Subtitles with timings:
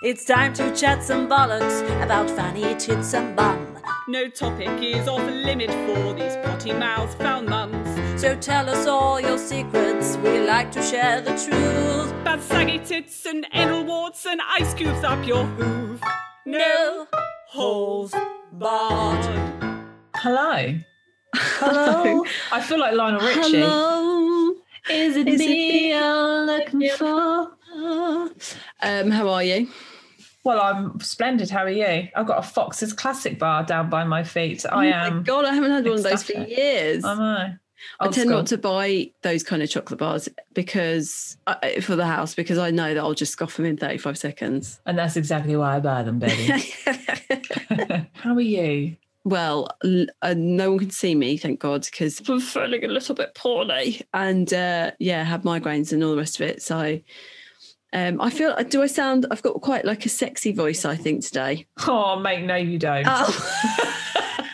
[0.00, 3.76] It's time to chat some bollocks about fanny tits and bum.
[4.06, 8.20] No topic is off limit for these potty mouth foul mums.
[8.20, 12.12] So tell us all your secrets, we like to share the truth.
[12.22, 16.00] Bad saggy tits and anal warts and ice cubes up your hoof.
[16.46, 17.08] No
[17.48, 18.14] holes
[18.52, 19.24] barred.
[20.14, 20.78] Hello.
[21.34, 22.24] Hello.
[22.52, 23.62] I feel like Lionel Richie.
[23.62, 24.54] Hello,
[24.88, 27.50] is it Is it me you're looking for?
[28.80, 29.68] Um, how are you?
[30.48, 31.50] Well, I'm splendid.
[31.50, 32.08] How are you?
[32.16, 34.64] I've got a Fox's Classic bar down by my feet.
[34.64, 35.16] I oh am.
[35.18, 37.04] my god, I haven't had one of those for years.
[37.04, 37.54] I know.
[38.00, 38.30] I tend school.
[38.30, 42.70] not to buy those kind of chocolate bars because I, for the house because I
[42.70, 44.80] know that I'll just scoff them in 35 seconds.
[44.86, 46.64] And that's exactly why I buy them, baby.
[48.14, 48.96] How are you?
[49.24, 49.68] well,
[50.22, 54.00] uh, no one can see me, thank God, because I'm feeling a little bit poorly
[54.14, 56.62] and uh, yeah, have migraines and all the rest of it.
[56.62, 56.98] So
[57.92, 61.24] um, I feel, do I sound, I've got quite like a sexy voice, I think,
[61.24, 61.66] today.
[61.86, 63.06] Oh, mate, no, you don't.
[63.08, 63.26] Oh,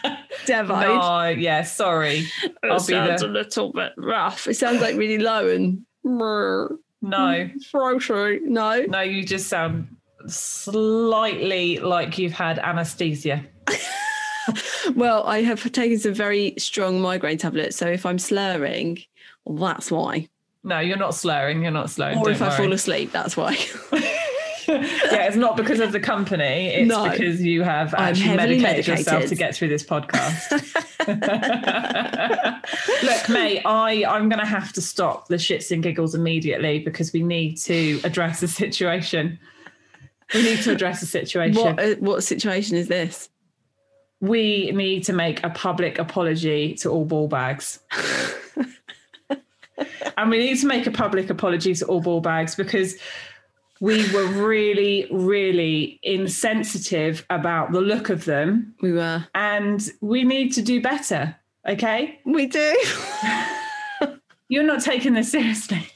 [0.47, 0.69] Devo.
[0.69, 2.27] no, yeah, sorry.
[2.43, 4.47] It I'll be sounds the- a little bit rough.
[4.47, 8.41] It sounds like really low and No, throaty.
[8.45, 8.83] No.
[8.89, 9.89] no, you just sound
[10.27, 13.45] slightly like you've had anesthesia.
[14.95, 18.99] Well, I have taken some very strong migraine tablets, so if I'm slurring,
[19.47, 20.29] well, that's why.
[20.65, 21.63] No, you're not slurring.
[21.63, 22.19] You're not slurring.
[22.19, 22.57] Or if I worry.
[22.57, 23.51] fall asleep, that's why.
[24.67, 26.69] yeah, it's not because of the company.
[26.69, 27.11] It's No.
[27.11, 30.51] because you have actually heavily medicated, yourself to get through this podcast.
[33.03, 37.13] Look, mate, I I'm going to have to stop the shits and giggles immediately because
[37.13, 39.39] we need to address the situation.
[40.33, 41.63] We need to address the situation.
[41.63, 43.29] what uh, what situation is this?
[44.21, 47.81] We need to make a public apology to all ball bags.
[50.17, 52.97] and we need to make a public apology to all ball bags because
[53.81, 59.27] we were really, really insensitive about the look of them We were.
[59.35, 61.37] and we need to do better.
[61.69, 62.21] Okay.
[62.25, 62.83] We do.
[64.49, 65.89] You're not taking this seriously.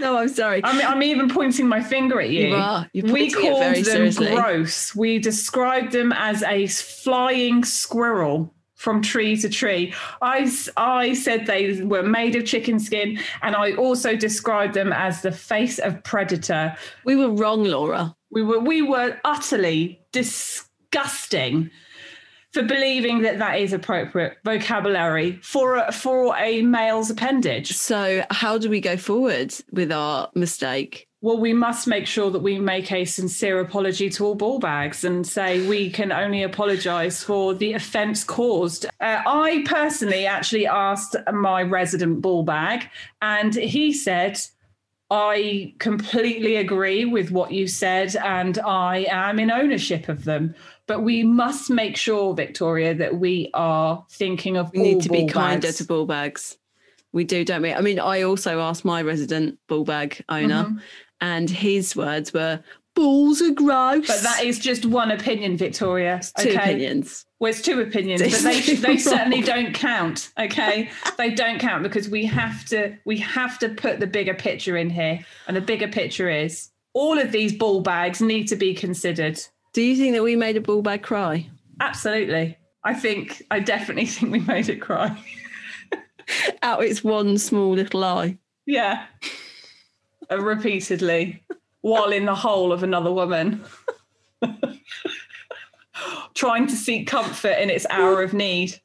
[0.00, 0.60] no, I'm sorry.
[0.64, 2.48] I mean, I'm even pointing my finger at you.
[2.48, 2.90] You are.
[2.92, 4.34] You're we called them seriously.
[4.34, 4.94] gross.
[4.94, 9.92] We described them as a flying squirrel from tree to tree.
[10.22, 15.20] I, I said they were made of chicken skin, and I also described them as
[15.20, 16.74] the face of predator.
[17.04, 18.16] we were wrong, Laura.
[18.30, 21.70] We were we were utterly disgusting
[22.52, 27.76] for believing that that is appropriate vocabulary for a, for a male's appendage.
[27.76, 31.06] So, how do we go forward with our mistake?
[31.22, 35.04] Well, we must make sure that we make a sincere apology to all ball bags
[35.04, 38.86] and say we can only apologise for the offence caused.
[39.00, 42.88] Uh, I personally actually asked my resident ball bag,
[43.20, 44.40] and he said,
[45.10, 50.54] I completely agree with what you said, and I am in ownership of them.
[50.86, 55.26] But we must make sure, Victoria, that we are thinking of We need to be
[55.26, 55.76] kinder bags.
[55.78, 56.56] to ball bags.
[57.12, 57.74] We do, don't we?
[57.74, 60.78] I mean, I also asked my resident ball bag owner, Mm-hmm.
[61.20, 62.62] And his words were,
[62.94, 64.06] balls are gross.
[64.06, 66.20] But that is just one opinion, Victoria.
[66.38, 66.56] two okay?
[66.56, 67.26] opinions.
[67.38, 70.30] Well, it's two opinions, It's but they they certainly don't count.
[70.38, 74.76] Okay, they don't count because we have to we have to put the bigger picture
[74.76, 78.74] in here, and the bigger picture is all of these ball bags need to be
[78.74, 79.40] considered.
[79.72, 81.48] Do you think that we made a ball bag cry?
[81.80, 85.16] Absolutely, I think I definitely think we made it cry.
[86.62, 88.38] Out its one small little eye.
[88.66, 89.06] Yeah,
[90.30, 91.42] Uh, repeatedly
[91.80, 93.64] while in the hole of another woman.
[96.34, 98.80] Trying to seek comfort in its hour of need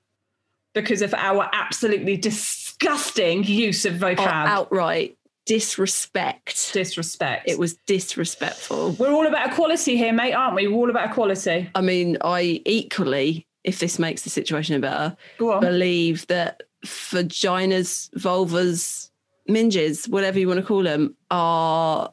[0.74, 4.28] because of our absolutely disgusting use of Or vocab.
[4.28, 6.74] outright disrespect.
[6.74, 7.48] Disrespect.
[7.48, 8.92] It was disrespectful.
[8.94, 10.68] We're all about equality here, mate, aren't we?
[10.68, 11.70] We're all about equality.
[11.76, 19.12] I mean, I equally, if this makes the situation better, believe that vaginas, vulvas,
[19.50, 22.12] minges, whatever you want to call them, are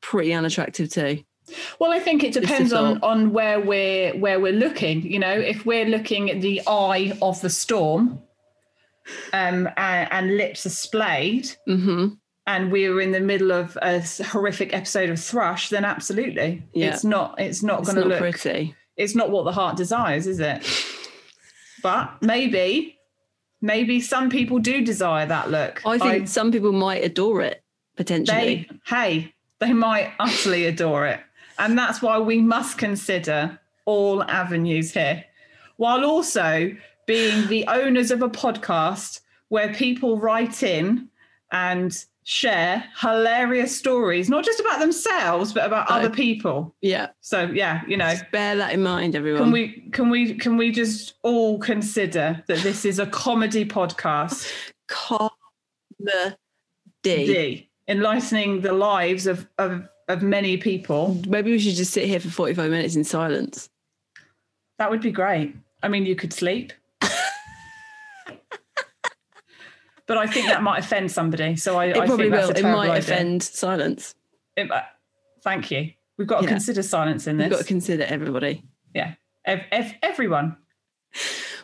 [0.00, 1.22] pretty unattractive too.
[1.78, 5.02] Well, I think it depends on on where we're where we're looking.
[5.02, 8.20] You know, if we're looking at the eye of the storm,
[9.32, 12.08] um, and, and lips are splayed, hmm
[12.46, 16.94] and we were in the middle of a horrific episode of thrush, then absolutely, Yeah.
[16.94, 18.74] it's not it's not going to look pretty.
[18.96, 20.64] it's not what the heart desires, is it?
[21.82, 22.98] but maybe
[23.60, 25.82] maybe some people do desire that look.
[25.86, 27.62] I think some people might adore it
[27.96, 28.36] potentially.
[28.36, 31.20] they hey they might utterly adore it
[31.58, 35.24] and that's why we must consider all avenues here
[35.76, 36.74] while also
[37.06, 41.08] being the owners of a podcast where people write in
[41.52, 47.08] and share hilarious stories not just about themselves but about other people yeah.
[47.20, 49.42] so yeah you know Bear that in mind, everyone.
[49.42, 54.48] can we can we can we just all consider that this is a comedy podcast
[54.86, 56.36] comedy.
[57.02, 62.20] D, enlightening the lives of, of of many people Maybe we should just sit here
[62.20, 63.68] for 45 minutes in silence.
[64.78, 65.56] That would be great.
[65.82, 66.72] I mean, you could sleep.
[70.10, 71.54] But I think that might offend somebody.
[71.54, 72.50] So I, It I probably will.
[72.50, 72.98] It might idea.
[72.98, 74.16] offend silence.
[74.56, 74.80] It- uh,
[75.44, 75.92] thank you.
[76.18, 76.50] We've got to Yeah.
[76.50, 77.44] consider silence in this.
[77.44, 78.64] We've got to consider everybody.
[78.92, 79.14] yeah.
[79.44, 80.56] Ev- ev- everyone.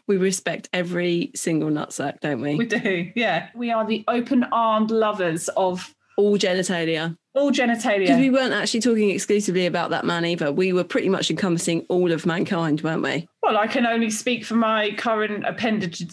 [0.07, 2.55] We respect every single nutsack, don't we?
[2.55, 3.11] We do.
[3.17, 3.49] Yeah.
[3.57, 7.17] We are the open armed lovers of All genitalia.
[7.35, 7.99] all genitalia.
[8.01, 10.51] Because we weren't actually talking exclusively about that man either.
[10.51, 13.29] We were pretty much encompassing all of mankind, weren't we?
[13.43, 16.05] well, I can only speak for my current appendage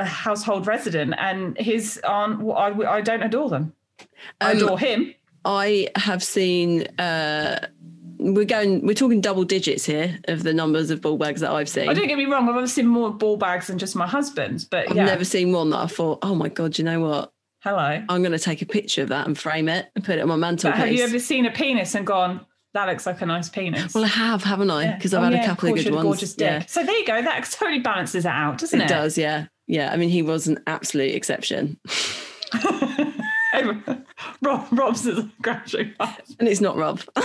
[0.00, 2.42] household resident, and his aren't.
[2.50, 3.72] I, I don't adore them.
[4.40, 5.14] I Um, adore him.
[5.44, 6.82] I have seen.
[6.98, 7.66] Uh,
[8.18, 8.86] we're going.
[8.86, 11.88] We're talking double digits here of the numbers of ball bags that I've seen.
[11.88, 12.48] I don't get me wrong.
[12.48, 15.06] I've seen more ball bags than just my husband's, but I've yeah.
[15.06, 17.31] never seen one that I thought, oh my god, you know what?
[17.62, 18.02] Hello.
[18.08, 20.28] I'm going to take a picture of that and frame it and put it on
[20.28, 20.78] my But mantelpiece.
[20.80, 22.44] have you ever seen a penis and gone,
[22.74, 23.94] that looks like a nice penis?
[23.94, 24.84] well, I have, haven't I?
[24.84, 24.96] Yeah.
[24.96, 26.06] Because I've Oh, had yeah, a couple of good you had a ones.
[26.06, 26.68] Gorgeous dick.
[26.68, 27.22] So there you go.
[27.22, 28.88] That totally balances it out, doesn't it it?
[28.88, 29.92] does, yeah, yeah.
[29.92, 31.78] I mean, he was an absolute exception,
[34.42, 36.34] Rob, Rob's is crashing fast.
[36.40, 37.00] and it's not Rob.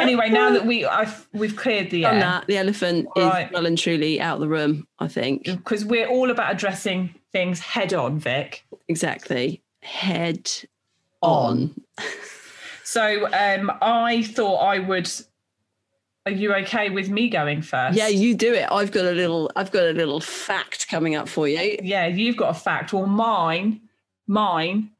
[0.00, 3.46] Anyway, now that we I've, we've cleared the air, that, the elephant Right.
[3.46, 4.86] is well and truly out of the room.
[4.98, 8.64] I think because we're all about addressing things head on, Vic.
[8.88, 9.62] exactly.
[9.82, 10.50] Head
[11.22, 11.74] on.
[12.82, 15.08] So um, I thought I would.
[16.26, 17.96] Are you okay with me going first?
[17.96, 18.66] Yeah, you do it.
[18.68, 19.48] I've got a little.
[19.54, 21.78] I've got a little fact coming up for you.
[21.84, 22.92] yeah, you've got a fact.
[22.92, 23.80] Well, mine,
[24.26, 24.90] mine.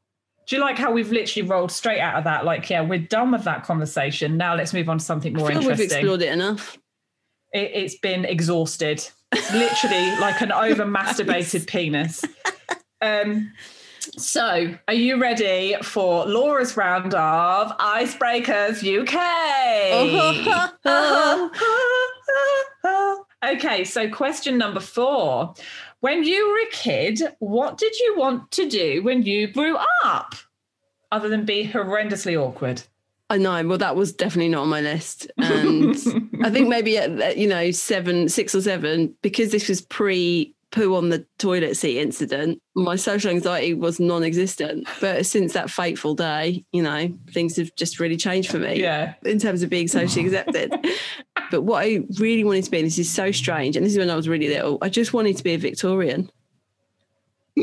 [0.47, 2.45] Do you like how we've literally rolled straight out of that?
[2.45, 4.37] Like, yeah, we're done with that conversation.
[4.37, 6.77] Now let's move on to something more I feel we've explored it enough.
[7.53, 12.23] It, it's been exhausted, It's literally like an over masturbated penis.
[13.01, 13.51] Um,
[14.17, 19.13] so, are you ready for Laura's round of Icebreakers UK?
[23.45, 25.53] okay, so question number four.
[26.01, 30.33] When you were a kid, what did you want to do when you grew up?
[31.11, 32.83] Other than be horrendously awkward.
[33.29, 33.65] I know.
[33.65, 35.95] Well, that was definitely not on my list, and
[36.43, 40.95] I think maybe at you know seven, six or seven, because this was pre poo
[40.95, 42.61] on the toilet seat incident.
[42.75, 47.99] My social anxiety was non-existent, but since that fateful day, you know, things have just
[47.99, 48.81] really changed for me.
[48.81, 49.13] Yeah.
[49.23, 50.73] in terms of being socially accepted.
[51.51, 53.99] but what I really wanted to be, and this is so strange, and this is
[53.99, 56.31] when I was really little, I just wanted to be a Victorian.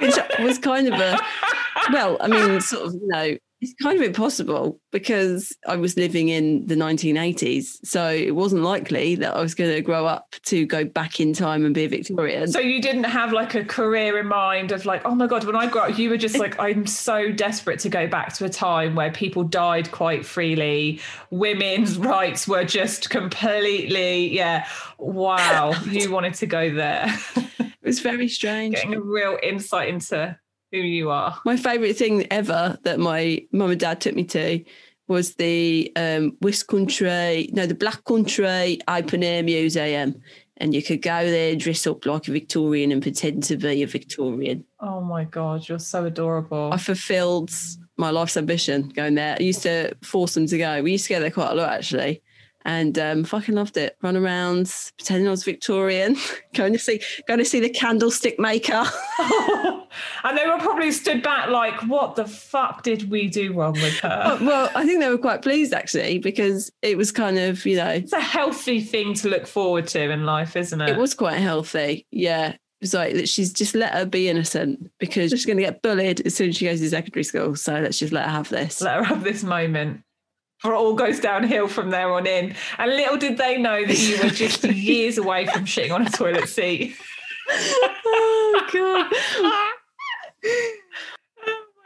[0.00, 1.16] Which was kind of a,
[1.92, 6.28] well, I mean, sort of, you know, it's kind of impossible because I was living
[6.28, 7.78] in the 1980s.
[7.82, 11.32] So it wasn't likely that I was going to grow up to go back in
[11.32, 12.48] time and be a Victorian.
[12.48, 15.56] So you didn't have like a career in mind of like, oh my god, when
[15.56, 18.50] I grow up, you were just like, I'm so desperate to go back to a
[18.50, 24.66] time where people died quite freely, women's rights were just completely, yeah.
[24.98, 27.06] Wow, you wanted to go there,
[27.36, 28.74] it was very strange.
[28.74, 30.38] getting a real insight into
[30.74, 31.38] who you are.
[31.44, 34.64] My favourite thing ever that my mum and dad took me to
[35.06, 40.20] was the um, West Country, no, the Black Country Open Air Museum.
[40.56, 43.86] And you could go there, dress up like a Victorian and pretend to be a
[43.86, 44.64] Victorian.
[44.80, 46.70] Oh my god, you're so adorable.
[46.72, 47.50] I fulfilled
[47.96, 49.36] my life's ambition going there.
[49.38, 50.82] I used to force them to go.
[50.82, 52.22] We used to go there quite a lot actually.
[52.64, 53.96] And um, fucking loved it.
[54.02, 56.16] Run around, pretending I was Victorian,
[56.54, 58.84] going to see going to see the candlestick maker.
[60.24, 63.98] and they were probably stood back like, what the fuck did we do wrong with
[64.00, 64.38] her?
[64.42, 67.90] well, I think they were quite pleased actually because it was kind of you know
[67.90, 70.90] It's a healthy thing to look forward to in life, isn't it?
[70.90, 72.06] it was quite healthy.
[72.10, 72.50] Yeah.
[72.50, 75.80] It was like that she's just let her be innocent because she's going to get
[75.80, 77.56] bullied as soon as she goes to secondary school.
[77.56, 78.82] So let's just let her have this.
[78.82, 80.02] Let her have this moment.
[80.64, 82.54] Or it all goes downhill from there on in.
[82.78, 86.10] And little did they know that you were just years away from shitting on a
[86.10, 86.96] toilet seat.
[87.50, 89.12] oh god.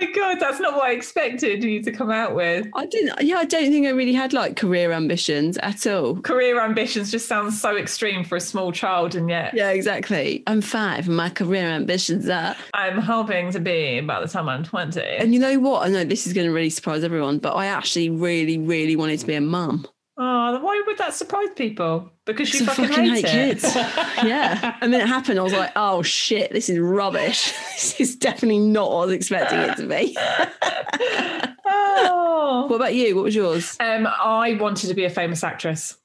[0.00, 2.69] Oh my god, that's not what I expected you to come out with.
[2.75, 3.21] I didn't.
[3.21, 6.21] Yeah, I don't think I really had like career ambitions at all.
[6.21, 10.45] Career ambitions just sounds so extreme for a small child, and yet Yeah, exactly.
[10.47, 12.55] I'm five, and my career ambitions are.
[12.75, 15.00] I'm hoping to be by the time I'm 20.
[15.00, 15.87] And you know what?
[15.87, 19.19] I know this is going to really surprise everyone, but I actually really, really wanted
[19.21, 19.85] to be a mum.
[20.20, 22.10] Oh, why would that surprise people?
[22.25, 23.30] Because you 'Cause I fucking, hate, it.
[23.30, 23.76] kids.
[23.76, 24.76] yeah.
[24.80, 25.38] And then it happened.
[25.38, 27.52] I was like, oh shit, this is rubbish.
[27.75, 30.16] this is definitely not what I was expecting it to be.
[31.64, 32.66] oh.
[32.68, 33.14] what about you?
[33.14, 33.76] What was yours?
[33.78, 35.96] Um, I wanted to be a famous actress.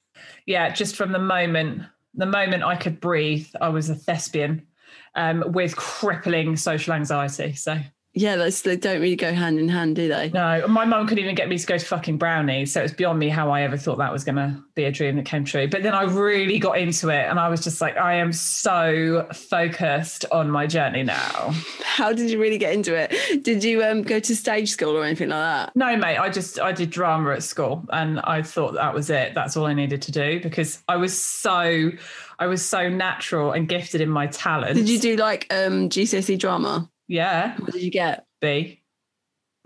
[0.46, 1.82] Yeah, just from the moment,
[2.14, 4.68] the moment I could breathe, I was a thespian
[5.16, 7.54] um, with crippling social anxiety.
[7.54, 7.80] So
[8.16, 10.30] Yeah, those they don't really go hand in hand, do they?
[10.30, 12.72] no, my mum couldn't even get me to go to fucking brownies.
[12.72, 15.16] So it's beyond me how I ever thought that was going to be a dream
[15.16, 15.68] that came true.
[15.68, 19.28] But then I really got into it, and I was just like, I am so
[19.34, 21.54] focused on my journey now.
[21.84, 23.44] How did you really get into it?
[23.44, 25.76] Did you um, go to stage school or anything like that?
[25.76, 29.34] No, mate, I just I did drama at school and I thought that was it.
[29.34, 31.92] That's all I needed to do because I was so
[32.40, 34.76] I was so natural and gifted in my talent.
[34.76, 36.90] Did you do like um, GCSE drama?
[37.14, 38.26] Yeah, What did you get?
[38.42, 38.82] B.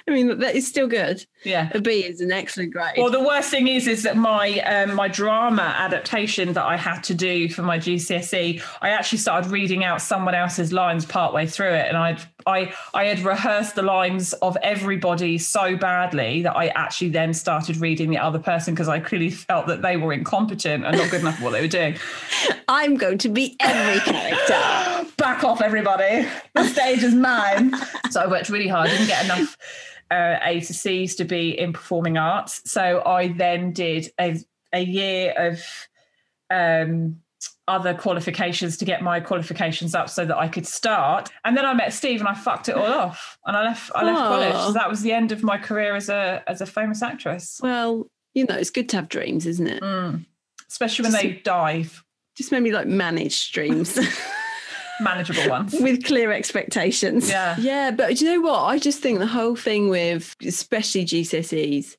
[0.08, 1.26] I mean, that is still good.
[1.44, 1.68] Yeah.
[1.72, 2.94] the B is an excellent grade.
[2.96, 7.02] Well, the worst thing is, is that my um, my drama adaptation that I had
[7.04, 11.72] to do for my GCSE, I actually started reading out someone else's lines partway through
[11.74, 16.68] it, and I'd I I had rehearsed the lines of everybody so badly that I
[16.68, 20.84] actually then started reading the other person because I clearly felt that they were incompetent
[20.84, 21.96] and not good enough at what they were doing.
[22.68, 25.10] I'm going to be every character.
[25.16, 26.26] Back off, everybody!
[26.54, 27.74] The stage is mine.
[28.10, 28.90] so I worked really hard.
[28.90, 29.56] Didn't get enough
[30.12, 32.70] uh, A to C's to be in performing arts.
[32.70, 34.38] So I then did a,
[34.72, 35.62] a year of
[36.50, 37.20] um,
[37.66, 41.30] other qualifications to get my qualifications up so that I could start.
[41.44, 43.38] And then I met Steve and I fucked it all off.
[43.46, 44.66] And I left I left college.
[44.66, 47.60] So that was the end of my career as a as a famous actress.
[47.62, 49.82] well, you know, it's good to have dreams, isn't it?
[49.82, 50.26] Mm.
[50.68, 52.04] Especially when they dive.
[52.34, 53.98] Just made me like manage dreams
[55.02, 55.74] Manageable ones.
[55.80, 57.28] with clear expectations.
[57.28, 57.56] Yeah.
[57.58, 57.90] Yeah.
[57.90, 58.60] But do you know what?
[58.60, 61.96] I just think the whole thing with especially GCSEs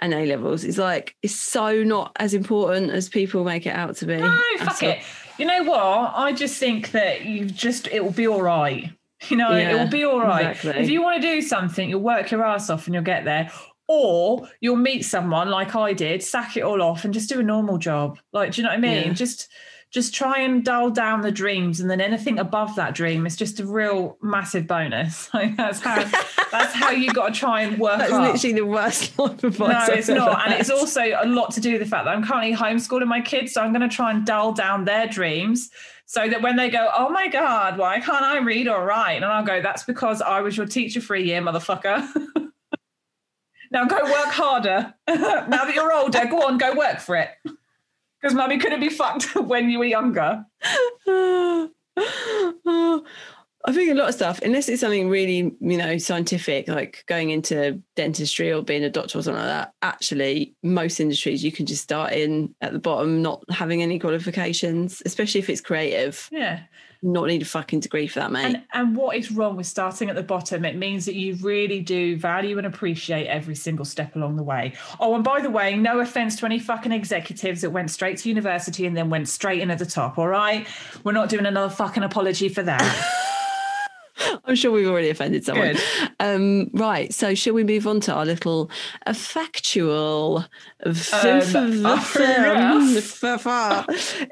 [0.00, 3.96] and A levels is like, it's so not as important as people make it out
[3.96, 4.16] to be.
[4.16, 4.90] No, fuck all.
[4.90, 5.02] it.
[5.38, 6.12] You know what?
[6.16, 8.90] I just think that you just it will be all right.
[9.30, 10.50] You know, it will be all right.
[10.50, 10.82] exactly.
[10.82, 13.50] If you want to do something, you'll work your ass off and you'll get there.
[13.88, 17.42] Or you'll meet someone like I did, sack it all off and just do a
[17.42, 18.18] normal job.
[18.34, 19.06] Like, do you know what I mean?
[19.06, 19.12] Yeah.
[19.14, 19.48] Just
[19.96, 23.60] just try and dull down the dreams and then anything above that dream is just
[23.60, 25.30] a real massive bonus.
[25.36, 26.04] Like that's how
[26.52, 28.34] that's how you gotta try and work That's up.
[28.34, 29.58] literally the worst life advice.
[29.58, 30.44] No, I've it's ever not.
[30.44, 30.60] And had.
[30.60, 33.52] it's also a lot to do with the fact that I'm currently homeschooling my kids.
[33.52, 35.70] So I'm going to try and dull down their dreams
[36.04, 39.14] so that when they go, oh my God, why can't I read or write?
[39.14, 42.06] And I'll go, that's because I was your teacher for a year, motherfucker.
[43.70, 44.94] now go work harder.
[45.08, 47.30] now that you're older, go on, go work for it.
[48.20, 50.44] Because mummy couldn't be fucked when you were younger.
[53.66, 57.30] I think a lot of stuff, unless it's something really, you know, scientific, like going
[57.30, 61.66] into dentistry or being a doctor or something like that, actually, most industries you can
[61.66, 66.28] just start in at the bottom, not having any qualifications, especially if it's creative.
[66.30, 66.60] Yeah.
[67.06, 68.44] Not need a fucking degree for that, mate.
[68.44, 70.64] And, and what is wrong with starting at the bottom?
[70.64, 74.72] It means that you really do value and appreciate every single step along the way.
[74.98, 78.28] Oh, and by the way, no offense to any fucking executives that went straight to
[78.28, 80.66] university and then went straight in at the top, all right?
[81.04, 83.32] We're not doing another fucking apology for that.
[84.46, 85.76] I'm sure we've already offended someone.
[86.20, 87.12] Um, right.
[87.12, 88.70] So, shall we move on to our little
[89.06, 90.44] uh, factual?
[90.84, 90.92] Um,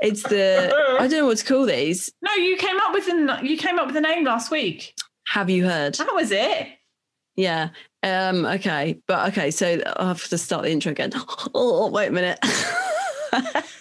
[0.02, 2.10] it's the I don't know what to call these.
[2.22, 4.94] no, you came up with the you came up with the name last week.
[5.28, 5.94] Have you heard?
[5.94, 6.68] That was it.
[7.36, 7.70] Yeah.
[8.02, 9.00] Um, okay.
[9.08, 11.12] But okay, so I'll have to start the intro again.
[11.54, 12.38] Oh, wait a minute.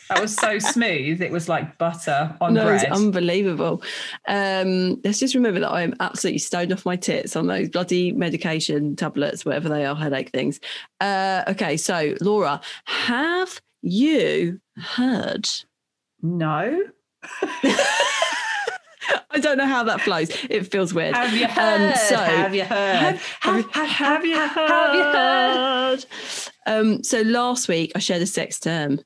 [0.09, 1.21] That was so smooth.
[1.21, 2.83] It was like butter on no, bread.
[2.83, 3.81] it's unbelievable.
[4.27, 8.11] Um, let's just remember that I am absolutely stoned off my tits on those bloody
[8.11, 10.59] medication tablets, whatever they are, headache things.
[10.99, 15.47] Uh, okay, so Laura, have you heard?
[16.21, 16.83] no.
[19.31, 20.29] I don't know how that flows.
[20.49, 21.15] It feels weird.
[21.15, 21.89] Have you heard?
[21.91, 22.95] Um, so have you heard?
[22.95, 24.69] have, have, have, have you heard?
[24.69, 26.05] Have you heard?
[26.65, 28.99] Um, so last week I shared a sex term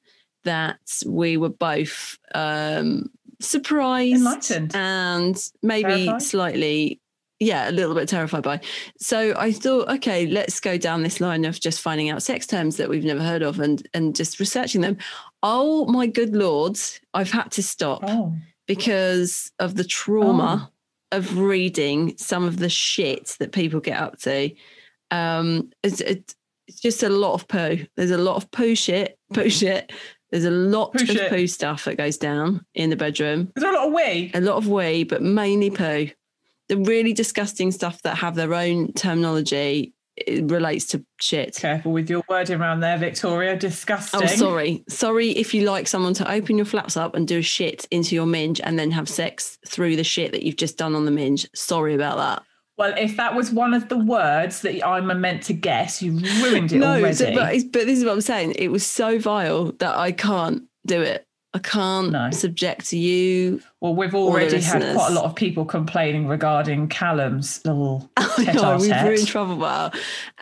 [0.43, 4.71] that we were both um, surprised Enlightened.
[4.75, 6.21] and maybe Terrified?
[6.21, 6.99] slightly,
[7.39, 8.59] yeah, a little bit terrified by.
[8.99, 12.77] So I thought, okay, let's go down this line of just finding out sex terms
[12.77, 14.97] that we've never heard of and and just researching them.
[15.43, 16.77] Oh my good lord,
[17.13, 18.33] I've had to stop Oh.
[18.67, 20.71] because of the trauma
[21.11, 24.51] of reading some of the shit that people get up to.
[25.11, 26.35] Um, it's it's
[26.81, 27.85] just a lot of poo.
[27.95, 29.91] There's a lot of poo shit, poo shit.
[30.31, 31.29] There's a lot Poo of shit.
[31.29, 33.51] poo stuff that goes down in the bedroom.
[33.55, 34.31] Is there a lot of wee?
[34.33, 36.09] A lot of wee, but mainly poo.
[36.69, 41.55] The really disgusting stuff that have their own terminology it relates to shit.
[41.55, 43.53] Careful with your wording around there, Victoria.
[43.53, 44.23] Oh, disgusting.
[44.23, 44.83] Oh, sorry.
[44.89, 48.15] Sorry if you like someone to open your flaps up and do a shit into
[48.15, 51.11] your minge and then have sex through the shit that you've just done on the
[51.11, 51.47] minge.
[51.53, 52.43] Sorry about that.
[52.77, 56.11] Well, if that was one of the words that I'm meant to guess, you
[56.43, 57.13] ruined it no, already.
[57.15, 58.53] so- but, but this is what I'm saying.
[58.57, 61.23] It was so vile that I can't do it.
[61.53, 62.29] I can't No.
[62.29, 63.61] subject you.
[63.81, 68.73] well, we've already had quite a lot of people complaining regarding Callum's little I know,
[68.73, 69.03] we've tete-a-tete.
[69.07, 69.91] ruined trouble bar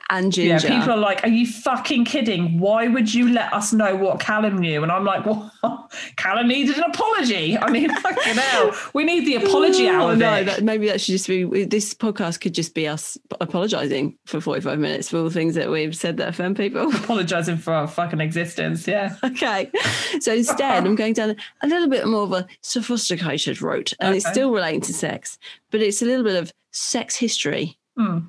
[0.10, 2.60] and Yeah, people are like, "Are you fucking kidding?
[2.60, 5.52] Why would you let us know what Callum knew?" And I'm like, "Well,
[6.16, 7.58] Callum needed an apology.
[7.58, 10.88] I mean, fucking hell, we need the apology Oh, out of no, it." that, maybe
[10.88, 15.18] that should just be this podcast could just be us apologizing for 45 minutes for
[15.18, 16.94] all the things that we've said that offend people.
[16.96, 18.88] Apologizing for our fucking existence.
[18.88, 19.16] Yeah.
[19.24, 19.72] Okay.
[20.20, 24.28] So instead, I'm going down a little bit more of a sophisticated route, and it's
[24.28, 25.38] still relating to sex,
[25.72, 27.78] but it's a little bit of sex history.
[27.98, 28.20] Hmm.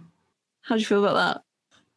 [0.63, 1.43] How do you feel about that?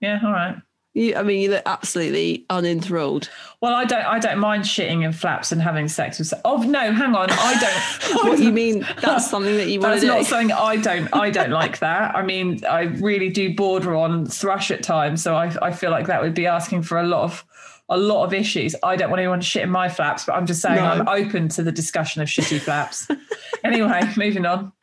[0.01, 0.19] Yeah.
[0.23, 0.55] All right.
[0.95, 3.29] You, I mean, you look absolutely unenthralled.
[3.61, 4.03] Well, I don't.
[4.05, 6.33] I don't mind shitting in flaps and having sex with.
[6.43, 7.29] Oh no, hang on.
[7.31, 8.23] I don't.
[8.27, 8.85] What do you mean?
[9.01, 10.13] That's something that you want That's to do?
[10.13, 11.07] not something I don't.
[11.13, 12.15] I don't like that.
[12.15, 15.21] I mean, I really do border on thrush at times.
[15.21, 17.45] So I, I feel like that would be asking for a lot of,
[17.87, 18.75] a lot of issues.
[18.81, 20.85] I don't want anyone to shit in my flaps, but I'm just saying No.
[20.85, 23.07] I'm open to the discussion of shitty flaps.
[23.63, 24.73] anyway, moving on.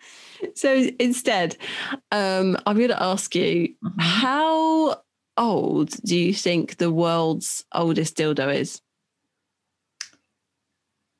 [0.54, 1.56] So instead,
[2.12, 4.00] um, I'm going to ask you Mm-hmm.
[4.00, 5.02] how
[5.36, 8.80] old do you think the world's oldest dildo is?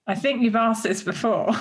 [0.07, 1.49] I think you've asked this before.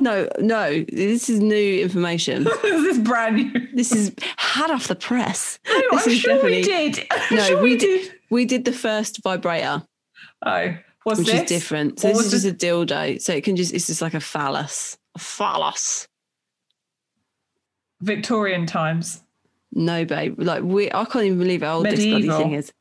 [0.00, 2.44] No, no, this is new information.
[2.62, 3.68] this is brand new.
[3.72, 5.58] This is hot off the press.
[5.66, 7.06] No, this I'm is sure we did.
[7.12, 8.00] I'm No, sure we we did.
[8.02, 8.12] did.
[8.28, 9.84] We did the first vibrator,
[10.44, 11.42] Oh, what's which this?
[11.42, 12.00] is different.
[12.00, 13.22] So What this is just a dildo.
[13.22, 14.98] So it can just it's just like a phallus.
[15.14, 16.08] A phallus.
[18.02, 19.22] Victorian times.
[19.76, 20.40] No, babe.
[20.40, 22.72] Like we I can't even believe how old this bloody thing is.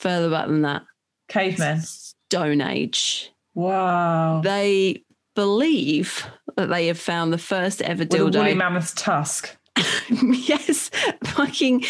[0.00, 0.82] Further back than that.
[1.28, 1.80] Cavemen.
[1.80, 3.32] Stone Age.
[3.54, 4.42] Wow.
[4.44, 5.02] They
[5.34, 8.56] believe that they have found the first ever With a woolly dildo.
[8.56, 9.56] mammoth tusk.
[10.10, 10.90] yes,
[11.24, 11.84] fucking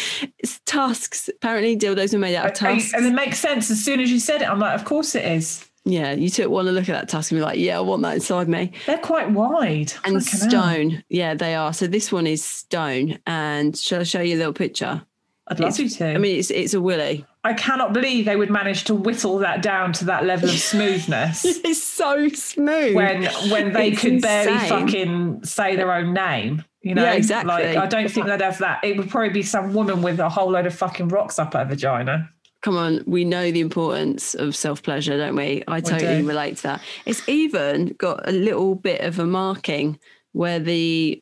[0.65, 1.27] tusks.
[1.27, 2.93] Apparently, dildos are made out of tusks.
[2.93, 4.49] And it makes sense as soon as you said it.
[4.49, 5.65] I'm like, of course it is.
[5.85, 8.01] Yeah, you took one to look at that tusk and be like, yeah, I want
[8.03, 8.71] that inside me.
[8.85, 9.93] They're quite wide.
[10.05, 10.49] And Fucking hell.
[10.49, 11.73] stone, yeah, they are.
[11.73, 13.19] So this one is stone.
[13.27, 15.03] And shall I show you a little picture?
[15.47, 16.07] I'd love you to.
[16.13, 17.25] I mean, it's it's a willy.
[17.43, 21.43] I cannot believe they would manage to whittle that down to that level of smoothness
[21.65, 22.95] It's so smooth.
[22.95, 26.63] when when they It's could barely fucking say their own name.
[26.81, 27.49] You know, Yeah, exactly.
[27.53, 28.85] Like I don't think they'd have that.
[28.85, 31.65] It would probably be some woman with a whole load of fucking rocks up her
[31.65, 32.29] vagina.
[32.63, 35.63] Come on, we know the importance of self pleasure, don't we?
[35.67, 36.27] I totally do.
[36.27, 36.81] relate to that.
[37.05, 39.99] It's even got a little bit of a marking
[40.31, 41.21] where the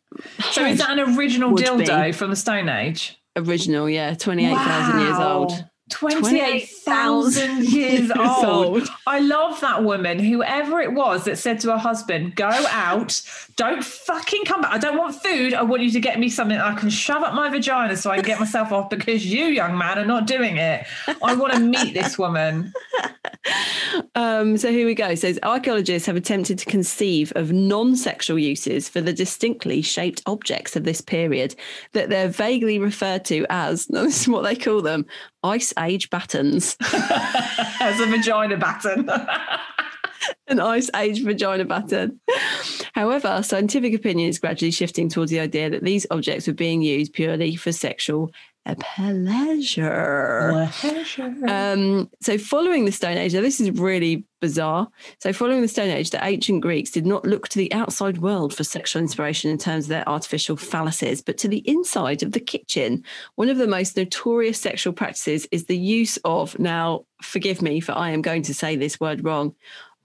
[0.52, 2.12] So is that an original dildo be.
[2.12, 3.18] from the Stone Age?
[3.36, 5.66] original, yeah, 28,000 years old.
[5.92, 8.88] 28,000 years years old.
[9.08, 13.22] I love that woman, whoever it was that said to her husband, Go out,
[13.56, 14.72] don't fucking come back.
[14.74, 15.54] I don't want food.
[15.54, 18.16] I want you to get me something I can shove up my vagina so I
[18.18, 20.86] can get myself off because you, young man, are not doing it.
[21.24, 22.74] I want to meet this woman.
[24.16, 25.10] Um, so here we go.
[25.10, 30.76] It says archaeologists have attempted to conceive of non-sexual uses for the distinctly shaped objects
[30.76, 31.56] of this period
[31.94, 33.88] that they're vaguely referred to as.
[34.02, 35.06] This is what they call them:
[35.44, 36.78] ice age battens.
[37.80, 39.10] As a vagina baton.
[40.48, 42.20] an ice age vagina baton.
[42.94, 47.14] However, scientific opinion is gradually shifting towards the idea that these objects were being used
[47.14, 48.32] purely for sexual
[48.66, 50.70] a pleasure.
[50.80, 51.34] pleasure.
[51.48, 54.88] Um, so, following the Stone Age, now this is really bizarre.
[55.20, 58.56] So, following the Stone Age, the ancient Greeks did not look to the outside world
[58.56, 62.40] for sexual inspiration in terms of their artificial phalluses, but to the inside of the
[62.40, 63.04] kitchen.
[63.36, 67.94] One of the most notorious sexual practices is the use of, now, forgive me for
[67.94, 69.56] I am going to say this word wrong,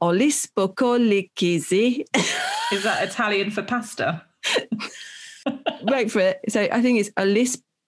[0.01, 2.05] olispokolikisi.
[2.73, 4.23] Is that Italian for pasta?
[5.83, 6.41] Wait for it.
[6.49, 7.11] So, I think it's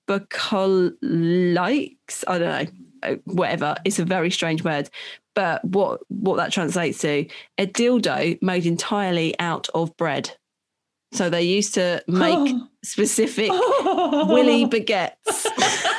[0.09, 2.25] olispokolikes.
[2.27, 2.67] I don't know.
[3.25, 3.77] Whatever.
[3.85, 4.89] It's a very strange word.
[5.35, 7.27] But what what that translates to,
[7.59, 10.37] a dildo made entirely out of bread.
[11.13, 15.47] So they used to make specific willy baguettes.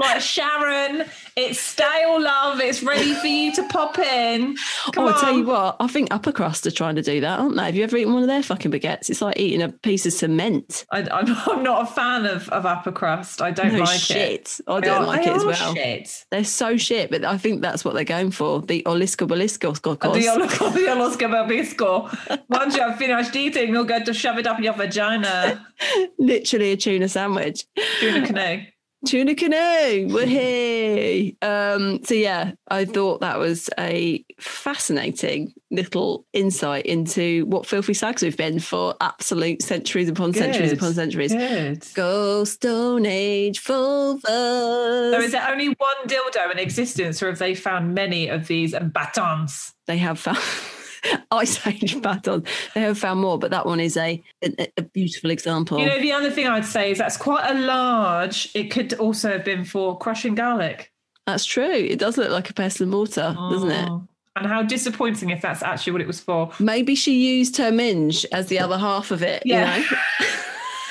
[0.00, 1.04] Like Sharon,
[1.36, 2.60] it's stale love.
[2.60, 4.56] It's ready for you to pop in.
[4.92, 7.38] Come oh, I'll tell you what, I think Upper Crust are trying to do that,
[7.38, 7.64] aren't they?
[7.64, 9.10] Have you ever eaten one of their fucking baguettes?
[9.10, 10.84] It's like eating a piece of cement.
[10.90, 13.42] I, I'm, I'm not a fan of, of upper crust.
[13.42, 14.00] I don't No like it.
[14.00, 14.60] shit.
[14.66, 15.74] I don't are- like they it as well.
[15.74, 16.24] Shit.
[16.30, 18.60] They're so shit, but I think that's what they're going for.
[18.62, 22.40] The Olisko Bolisko The Alaska Babisco.
[22.48, 25.66] Once you have finished eating, you'll go to shove it up your vagina.
[26.18, 27.66] Literally a tuna sandwich.
[28.00, 28.62] Tuna canoe.
[29.06, 30.08] Tuna canoe.
[30.08, 31.36] Woohoo.
[31.42, 38.22] Um, so yeah, I thought that was a fascinating little insight into what filthy sags
[38.22, 41.32] we've been for absolute centuries upon centuries upon centuries.
[41.32, 41.86] Good.
[41.94, 44.22] Go Stone Age vulvas.
[44.22, 48.74] So is there only one dildo in existence, or have they found many of these
[48.74, 49.72] and batons?
[49.86, 50.38] they have found
[51.30, 52.46] Ice Age batons.
[52.74, 55.78] They have found more, but that one is a a, a beautiful example.
[55.78, 58.50] You know, the other thing I'd say is that's quite a large.
[58.54, 60.92] It could also have been for crushing garlic,
[61.26, 61.70] That's true.
[61.70, 63.88] It does look like a pestle and mortar, doesn't it?
[63.88, 64.06] Oh.
[64.36, 66.52] And how disappointing if that's actually what it was for.
[66.60, 69.42] Maybe she used her minge as the other half of it.
[69.44, 69.76] Yeah.
[69.76, 69.86] You know?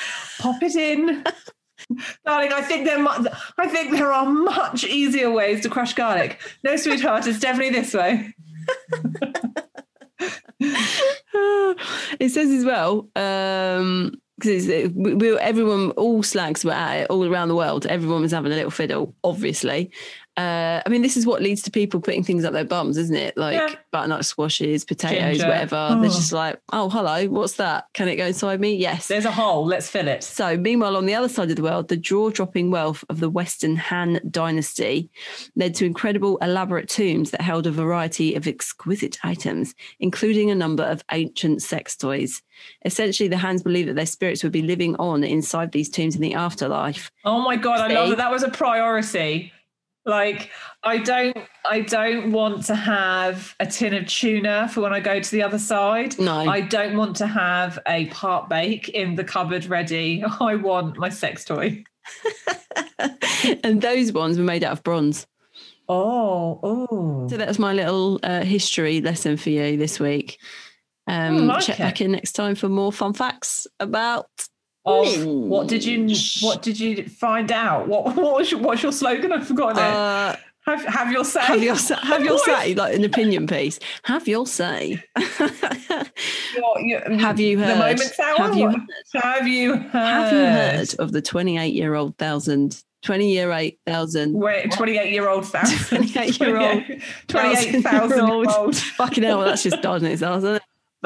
[0.40, 1.24] Pop it in.
[2.26, 6.40] Darling, I think there mu- I think there are much easier ways to crush garlic.
[6.64, 8.34] No, sweetheart, it's definitely this way.
[12.20, 17.26] it says as well, um, because we, we, everyone, all slags were at it all
[17.26, 17.86] around the world.
[17.86, 19.92] Everyone was having a little fiddle, obviously.
[20.40, 23.16] Uh, I mean, this is what leads to people putting things up their bums, isn't
[23.16, 23.36] it?
[23.36, 23.76] Like Yeah.
[23.92, 25.48] butternut squashes, potatoes, Ginger.
[25.50, 25.88] whatever.
[26.00, 26.14] They're Oh.
[26.14, 27.88] just like, oh, hello, what's that?
[27.94, 28.74] Can it go inside me?
[28.74, 29.08] Yes.
[29.08, 30.24] There's a hole, let's fill it.
[30.24, 33.30] So, meanwhile, on the other side of the world, the jaw dropping wealth of the
[33.30, 35.10] Western Han dynasty
[35.58, 40.84] led to incredible, elaborate tombs that held a variety of exquisite items, including a number
[40.84, 42.42] of ancient sex toys.
[42.86, 46.22] Essentially, the Hans believed that their spirits would be living on inside these tombs in
[46.22, 47.12] the afterlife.
[47.26, 48.18] Oh my god, I love that.
[48.18, 49.52] That was a priority.
[50.06, 50.50] Like,
[50.84, 55.20] I don't I don't want to have a tin of tuna for when I go
[55.20, 56.18] to the other side.
[56.18, 56.50] No.
[56.50, 60.24] I don't want to have a part bake in the cupboard ready.
[60.40, 61.84] I want my sex toy.
[63.64, 65.28] and those ones were made out of bronze.
[65.88, 67.28] Oh, oh.
[67.30, 70.38] So, that's my little uh, history lesson for you this week.
[71.08, 71.84] Um, I like check it.
[71.84, 74.30] back in next time for more fun facts about
[74.86, 76.08] Of what did you
[76.42, 77.88] what did you find out?
[77.88, 79.32] What what was your, what's your slogan?
[79.32, 79.82] I've forgotten it.
[79.82, 81.42] uh, have have your say.
[81.42, 83.80] have your have your say like an opinion piece.
[84.04, 85.04] Have your say.
[86.78, 88.38] your- have you the moment's hour?
[88.38, 89.24] Have you What?
[89.24, 89.92] Have you heard?
[89.92, 94.34] Have you heard of the 28 year old thousand, 20 year eight thousand?
[94.34, 96.04] Wait, 28 year old thousand.
[96.04, 98.76] 28-year-old 28,000 old.
[98.76, 100.62] Fucking hell, well, that's just dodging itself, isn't it?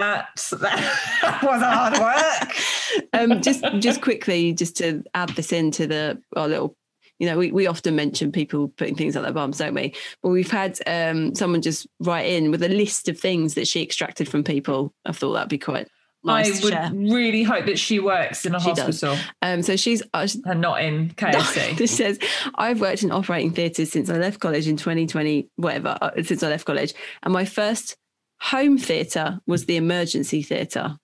[1.22, 2.56] That was hard work.
[3.12, 6.76] Um, just just quickly, just to add this into the our little.
[7.20, 9.94] You know, we, we often mention people putting things up their bums, don't we?
[10.22, 13.82] But we've had um, someone just write in with a list of things that she
[13.82, 14.94] extracted from people.
[15.06, 15.88] I thought that'd be quite
[16.24, 16.92] nice I would share.
[16.94, 19.02] really hope that she works in a She does.
[19.02, 21.78] hospital Um, so she's uh, and not in KFC.
[21.78, 22.20] this says
[22.56, 26.50] I've worked in operating theatres since I left college in 2020, whatever, uh, since I
[26.50, 26.94] left college.
[27.24, 27.96] And my first
[28.44, 30.98] home theatre was the emergency theatre.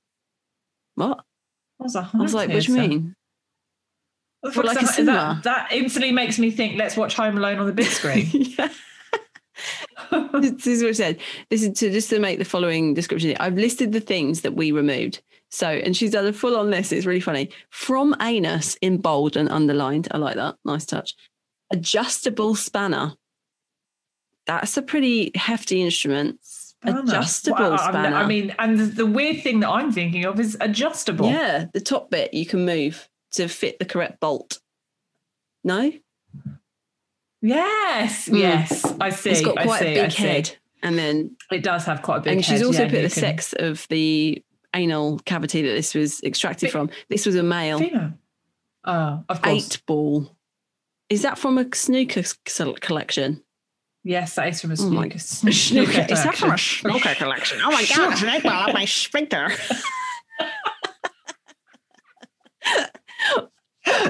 [0.95, 1.23] What?
[1.77, 3.15] What's a I was like, what do you mean?
[4.41, 7.73] What, like a that, that instantly makes me think, let's watch Home Alone on the
[7.73, 8.29] big screen.
[10.41, 11.19] this is what I said.
[11.49, 13.35] This is to just to make the following description.
[13.39, 15.21] I've listed the things that we removed.
[15.49, 16.93] So, and she's done a full on list.
[16.93, 17.49] It's really funny.
[17.69, 20.07] From anus in bold and underlined.
[20.11, 20.55] I like that.
[20.63, 21.15] Nice touch.
[21.71, 23.13] Adjustable spanner.
[24.45, 26.39] That's a pretty hefty instrument.
[26.83, 28.15] Adjustable Well, I- spanner.
[28.15, 31.29] I mean, and the, weird thing that I'm thinking of is adjustable.
[31.29, 34.59] yeah, the top bit you can move to fit the correct bolt.
[35.63, 35.91] No,
[37.41, 38.27] Yes.
[38.27, 38.39] Mm.
[38.39, 38.85] Yes.
[38.99, 39.29] I see.
[39.31, 42.17] it's got I quite see, a I big head, and then It does have quite
[42.17, 45.61] a big and she's head, also yeah, put the can- sex of the anal cavity
[45.61, 46.89] that this was extracted Fe- from.
[47.09, 47.79] This was a male.
[47.79, 48.13] Female.
[48.85, 49.65] Oh, of course.
[49.75, 50.35] Eight ball.
[51.09, 52.23] Is that from a snooker
[52.81, 53.41] collection?
[54.03, 55.19] Yes, that is from a Oh my- snooker.
[55.19, 55.53] snooker
[55.91, 56.13] Snooker.
[56.13, 56.89] Is that from a collection.
[56.91, 57.59] snooker collection?
[57.63, 59.49] Oh my god, ball up my sphincter.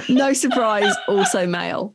[0.10, 1.93] no surprise, also male.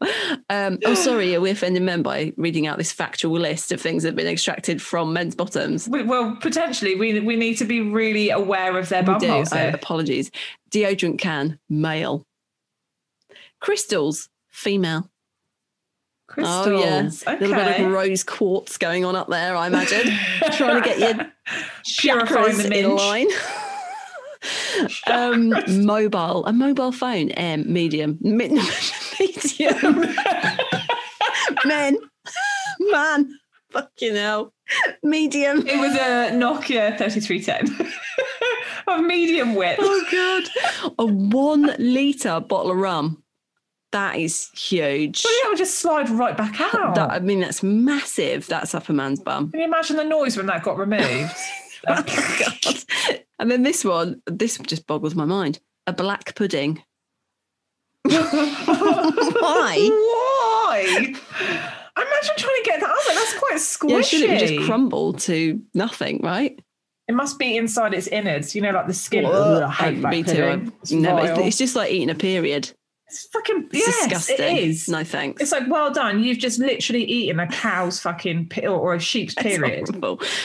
[0.48, 4.02] Um, oh, sorry, are we offending men by reading out this factual list of things
[4.02, 5.88] that have been extracted from men's bottoms?
[5.88, 9.28] We- Well, potentially, we we need to be really aware of their bum do.
[9.28, 10.30] holes Uh, apologies.
[10.70, 12.26] Deodorant can, male.
[13.60, 15.10] Crystals, female.
[16.34, 16.66] Crystals.
[16.66, 17.44] Oh yeah, Okay.
[17.44, 20.12] a little bit of rose quartz going on up there, I imagine.
[20.52, 21.14] Trying to get your
[22.00, 23.28] Purifying the in line.
[25.06, 25.54] um,
[25.86, 28.66] mobile, a mobile phone, um, medium, medium,
[31.64, 31.98] men,
[32.80, 33.38] man,
[33.70, 34.52] fucking hell,
[35.02, 35.66] medium.
[35.66, 37.92] It was a Nokia 3310
[38.88, 39.78] of medium width.
[39.80, 43.22] Oh god, a one liter bottle of rum.
[43.94, 45.22] That is huge.
[45.24, 46.96] Well, it'll just slide right back out.
[46.96, 48.44] That, I mean, that's massive.
[48.48, 49.52] That's up a man's bum.
[49.52, 51.32] Can you imagine the noise when that got removed?
[51.86, 52.76] Oh, God.
[53.38, 55.60] And then this one, this just boggles my mind.
[55.86, 56.82] A black pudding.
[58.04, 59.76] Why?
[59.90, 61.14] Why?
[61.96, 63.14] I imagine trying to get that out.
[63.14, 63.90] That's quite squishy.
[63.90, 66.58] Yeah, should it just crumble to nothing, right?
[67.06, 69.26] It must be inside its innards, you know, like the skin.
[69.26, 70.32] Ugh, I hate me too.
[70.32, 70.46] pudding.
[70.48, 72.72] I- It's, it's, it's just like eating a period.
[73.06, 74.56] It's fucking It's yes, disgusting.
[74.56, 74.88] It is.
[74.88, 75.42] No thanks.
[75.42, 76.22] It's like well done.
[76.24, 79.88] You've just literally eaten a cow's fucking pe- or a sheep's period.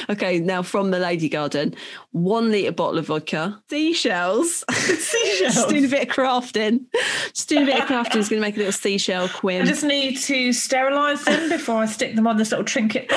[0.09, 1.73] Okay, now from the Lady Garden,
[2.11, 4.65] one litre bottle of vodka, seashells.
[4.71, 5.55] Seashells.
[5.55, 6.85] Just doing a bit of crafting.
[7.33, 9.83] Just doing a bit of crafting is going to make a little seashell I just
[9.83, 13.11] need to sterilise them before I stick them on this little trinket.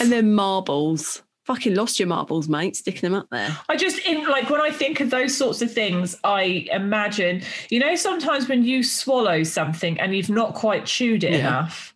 [0.00, 1.22] And then marbles.
[1.46, 3.56] Fucking lost your marbles, mate, sticking them up there.
[3.68, 7.80] I just in like when I think of those sorts of things, I imagine you
[7.80, 11.38] know sometimes when you swallow something and you've not quite chewed it Yeah.
[11.38, 11.94] enough.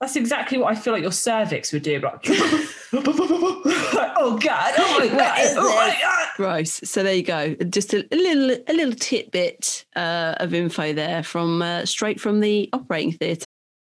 [0.00, 2.00] That's exactly what I feel like your cervix would do.
[2.00, 2.24] Like,
[2.94, 6.00] oh god, oh my god, is oh my this?
[6.00, 6.28] god.
[6.36, 6.70] Gross.
[6.84, 7.54] So there you go.
[7.68, 12.40] Just a, a little, a little tidbit uh, of info there from uh, straight from
[12.40, 13.44] the operating theatre.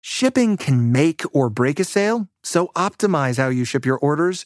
[0.01, 4.45] Shipping can make or break a sale, so optimize how you ship your orders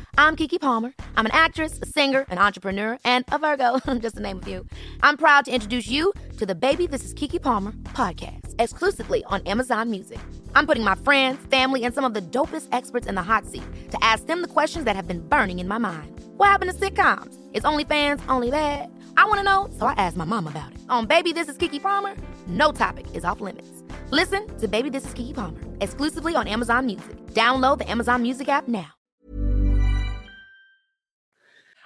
[0.17, 0.93] I'm Keke Palmer.
[1.15, 4.65] I'm an actress, a singer, an entrepreneur, and a Virgo, just to name a few.
[5.01, 9.41] I'm proud to introduce you to the Baby This Is Keke Palmer podcast, exclusively on
[9.47, 10.19] Amazon Music.
[10.53, 13.63] I'm putting my friends, family, and some of the dopest experts in the hot seat
[13.91, 16.19] to ask them the questions that have been burning in my mind.
[16.35, 17.37] What happened to sitcoms?
[17.53, 18.91] Is OnlyFans only bad?
[19.15, 20.79] I want to know, so I asked my mom about it.
[20.89, 22.15] On Baby This Is Keke Palmer,
[22.47, 23.83] no topic is off limits.
[24.09, 27.15] Listen to Baby This Is Keke Palmer, exclusively on Amazon Music.
[27.27, 28.91] Download the Amazon Music app now.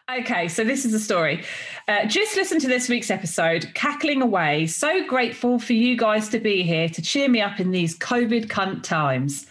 [0.07, 1.43] Okay, so this is the story.
[1.87, 4.67] Uh, just listen to this week's episode, cackling away.
[4.67, 8.45] So grateful for you guys to be here to cheer me up in these COVID
[8.45, 9.47] cunt times.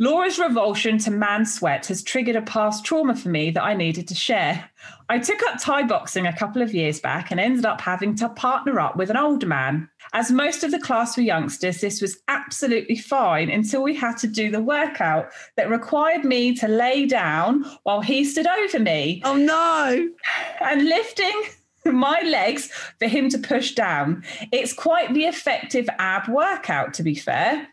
[0.00, 4.08] Laura's revulsion to man sweat has triggered a past trauma for me that I needed
[4.08, 4.68] to share.
[5.08, 8.28] I took up Thai boxing a couple of years back and ended up having to
[8.28, 9.88] partner up with an older man.
[10.14, 14.26] As most of the class were youngsters, this was absolutely fine until we had to
[14.26, 19.36] do the workout that required me to lay down while he stood over me Oh
[19.36, 20.10] no!
[20.60, 21.42] and lifting
[21.86, 24.22] my legs for him to push down.
[24.52, 27.66] It's quite the effective ab workout, to be fair.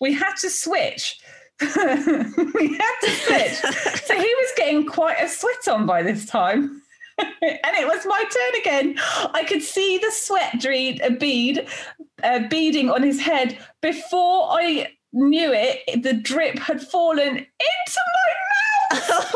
[0.00, 1.18] We had to switch.
[1.60, 3.54] we had to switch.
[4.04, 6.82] so he was getting quite a sweat on by this time.
[7.18, 8.94] And it was my turn again.
[9.34, 11.66] I could see the sweat dreed, a bead
[12.22, 16.02] uh, beading on his head before I knew it.
[16.02, 18.44] The drip had fallen into my mouth.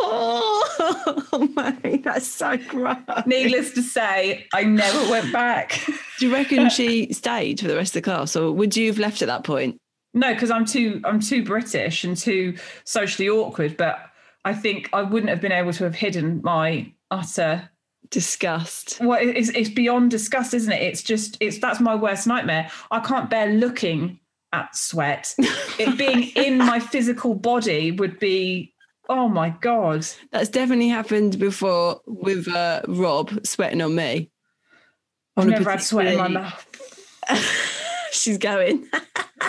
[1.34, 2.96] Oh, mate, that's so gross.
[3.26, 5.80] Needless to say, I never went back.
[6.18, 8.98] Do you reckon she stayed for the rest of the class, or would you have
[8.98, 9.78] left at that point?
[10.14, 13.76] No, because I'm too I'm too British and too socially awkward.
[13.76, 13.98] But
[14.44, 17.70] I think I wouldn't have been able to have hidden my utter.
[18.10, 18.98] Disgust.
[19.00, 20.82] Well, it's, it's beyond disgust, isn't it?
[20.82, 22.70] It's just it's that's my worst nightmare.
[22.90, 24.20] I can't bear looking
[24.52, 25.34] at sweat.
[25.78, 28.74] It being in my physical body would be.
[29.08, 30.06] Oh my god!
[30.30, 34.30] That's definitely happened before with uh, Rob sweating on me.
[35.36, 36.66] I've On never had sweat in my mouth.
[38.12, 38.86] She's going.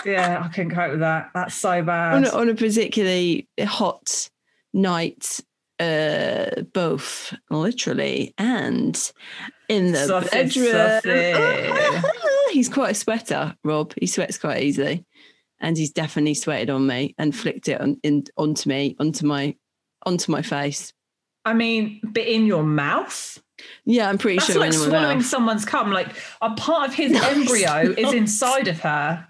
[0.04, 1.30] yeah, I couldn't cope with that.
[1.34, 2.14] That's so bad.
[2.14, 4.28] on a, on a particularly hot
[4.72, 5.40] night,
[5.80, 9.12] uh, both literally and
[9.68, 12.04] in the bedroom.
[12.52, 13.94] he's quite a sweater, Rob.
[14.00, 15.04] He sweats quite easily,
[15.60, 19.56] and he's definitely sweated on me and flicked it on, in, onto me, onto my,
[20.06, 20.92] onto my face.
[21.44, 23.42] I mean, but in your mouth.
[23.84, 24.60] Yeah, I'm pretty That's sure.
[24.60, 25.26] like in swallowing mouth.
[25.26, 25.92] someone cum.
[25.92, 26.08] Like
[26.40, 29.26] a part of his No, embryo is inside of her.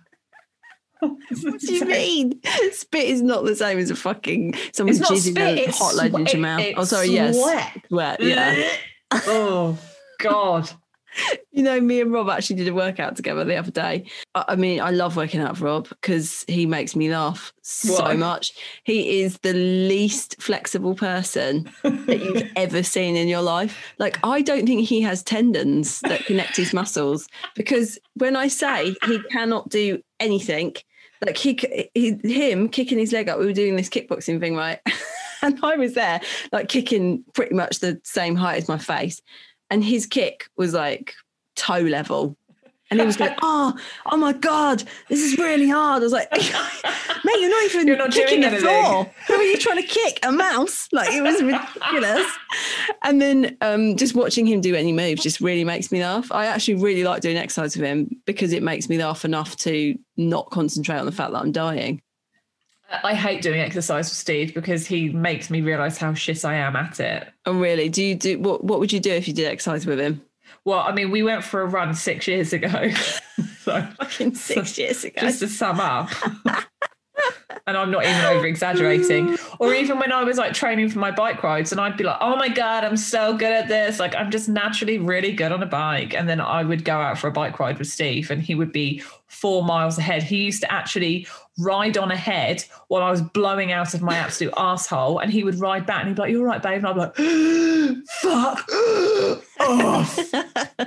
[1.08, 2.40] What do you mean?
[2.72, 5.68] Spit is not the same as a fucking someone It's jizzing spit.
[5.68, 6.64] a hot load into your mouth.
[6.76, 7.72] Oh, sorry, yes, sweat.
[7.88, 8.20] sweat.
[8.20, 8.68] Yeah,
[9.12, 9.78] oh
[10.20, 10.70] God.
[11.52, 14.04] you know, me and Rob actually did a workout together the other day.
[14.34, 18.02] I, I mean, I love working out with Rob because he makes me laugh so
[18.02, 18.14] Why?
[18.14, 18.52] much.
[18.82, 23.94] He is the least flexible person that you've ever seen in your life.
[23.98, 28.96] Like, I don't think he has tendons that connect his muscles because when I say
[29.06, 30.74] he cannot do anything,
[31.24, 31.58] like he,
[31.94, 34.80] he him kicking his leg up, we were doing this kickboxing thing, right?
[35.42, 36.20] and I was there,
[36.52, 39.20] like kicking pretty much the same height as my face,
[39.70, 41.14] and his kick was like
[41.56, 42.36] toe level.
[42.94, 43.76] And he was going, oh,
[44.06, 46.00] oh my God, this is really hard.
[46.02, 49.10] I was like, mate, you're not even You're not kicking the anything." floor.
[49.26, 50.20] Who are you trying to kick?
[50.22, 50.88] A mouse?
[50.92, 52.26] Like it was ridiculous.
[53.02, 56.30] and then um, just watching him do any moves just really makes me laugh.
[56.30, 59.98] I actually really like doing exercise with him because it makes me laugh enough to
[60.16, 62.00] not concentrate on the fact that I'm dying.
[63.02, 66.76] I hate doing exercise with Steve because he makes me realise how shit I am
[66.76, 67.26] at it.
[67.44, 67.88] Oh, really?
[67.88, 68.62] Do you do what?
[68.62, 70.22] What would you do if you did exercise with him?
[70.64, 72.90] Well, I mean, we went for a run six years ago.
[73.60, 75.20] so Fucking six years ago.
[75.20, 76.10] just to sum up.
[77.66, 79.36] and I'm not even over exaggerating.
[79.58, 82.18] Or even when I was like training for my bike rides, and I'd be like,
[82.20, 83.98] oh my God, I'm so good at this.
[83.98, 86.14] Like, I'm just naturally really good on a bike.
[86.14, 88.72] And then I would go out for a bike ride with Steve, and he would
[88.72, 89.02] be
[89.44, 90.22] four miles ahead.
[90.22, 91.26] He used to actually
[91.58, 95.18] ride on ahead while I was blowing out of my absolute asshole.
[95.18, 96.82] And he would ride back and he'd be like, You're right, babe.
[96.82, 98.66] And I'd be like, Fuck
[99.60, 100.18] off.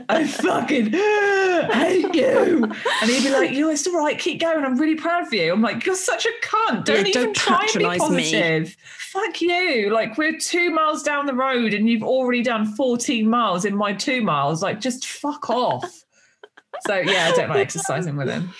[0.09, 2.63] I fucking hate you.
[2.63, 4.65] And he'd be like, Yo, it's all right, keep going.
[4.65, 5.53] I'm really proud of you.
[5.53, 6.85] I'm like, You're such a cunt.
[6.85, 8.23] Don't Yeah, even don't try and be patronise me.
[8.23, 8.75] positive.
[9.11, 9.91] Fuck you.
[9.91, 13.93] Like, we're two miles down the road and you've already done 14 miles in my
[13.93, 14.63] two miles.
[14.63, 16.03] Like, just fuck off.
[16.85, 18.53] So, yeah, I don't like exercising with him.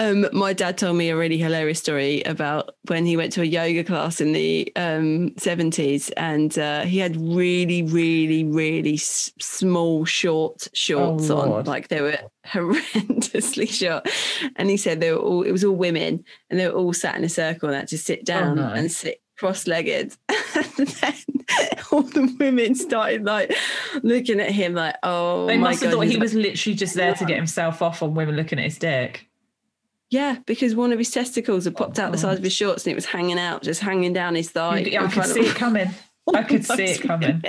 [0.00, 3.44] Um, my dad told me a really hilarious story about when he went to a
[3.44, 10.04] yoga class in the um, 70s and uh, he had really, really, really s- small,
[10.04, 11.48] short shorts on.
[11.48, 11.66] Lord.
[11.66, 14.08] Like they were horrendously short.
[14.54, 17.16] And he said they were all, it was all women and they were all sat
[17.16, 18.72] in a circle and had to sit down no.
[18.72, 20.16] and sit cross legged.
[20.28, 21.14] and then
[21.90, 23.54] all the women started like
[24.02, 25.96] looking at him like, oh, They my must have God.
[25.98, 28.64] thought he like- was literally just there to get himself off on women looking at
[28.64, 29.26] his dick.
[30.10, 32.84] Yeah, because one of his testicles had popped out the oh, side of his shorts
[32.86, 34.78] and it was hanging out, just hanging down his thigh.
[34.80, 35.90] You- oh I could see it coming.
[36.34, 37.42] I could see it coming.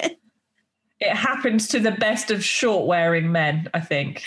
[1.01, 4.23] It happens to the best of short wearing men, I think.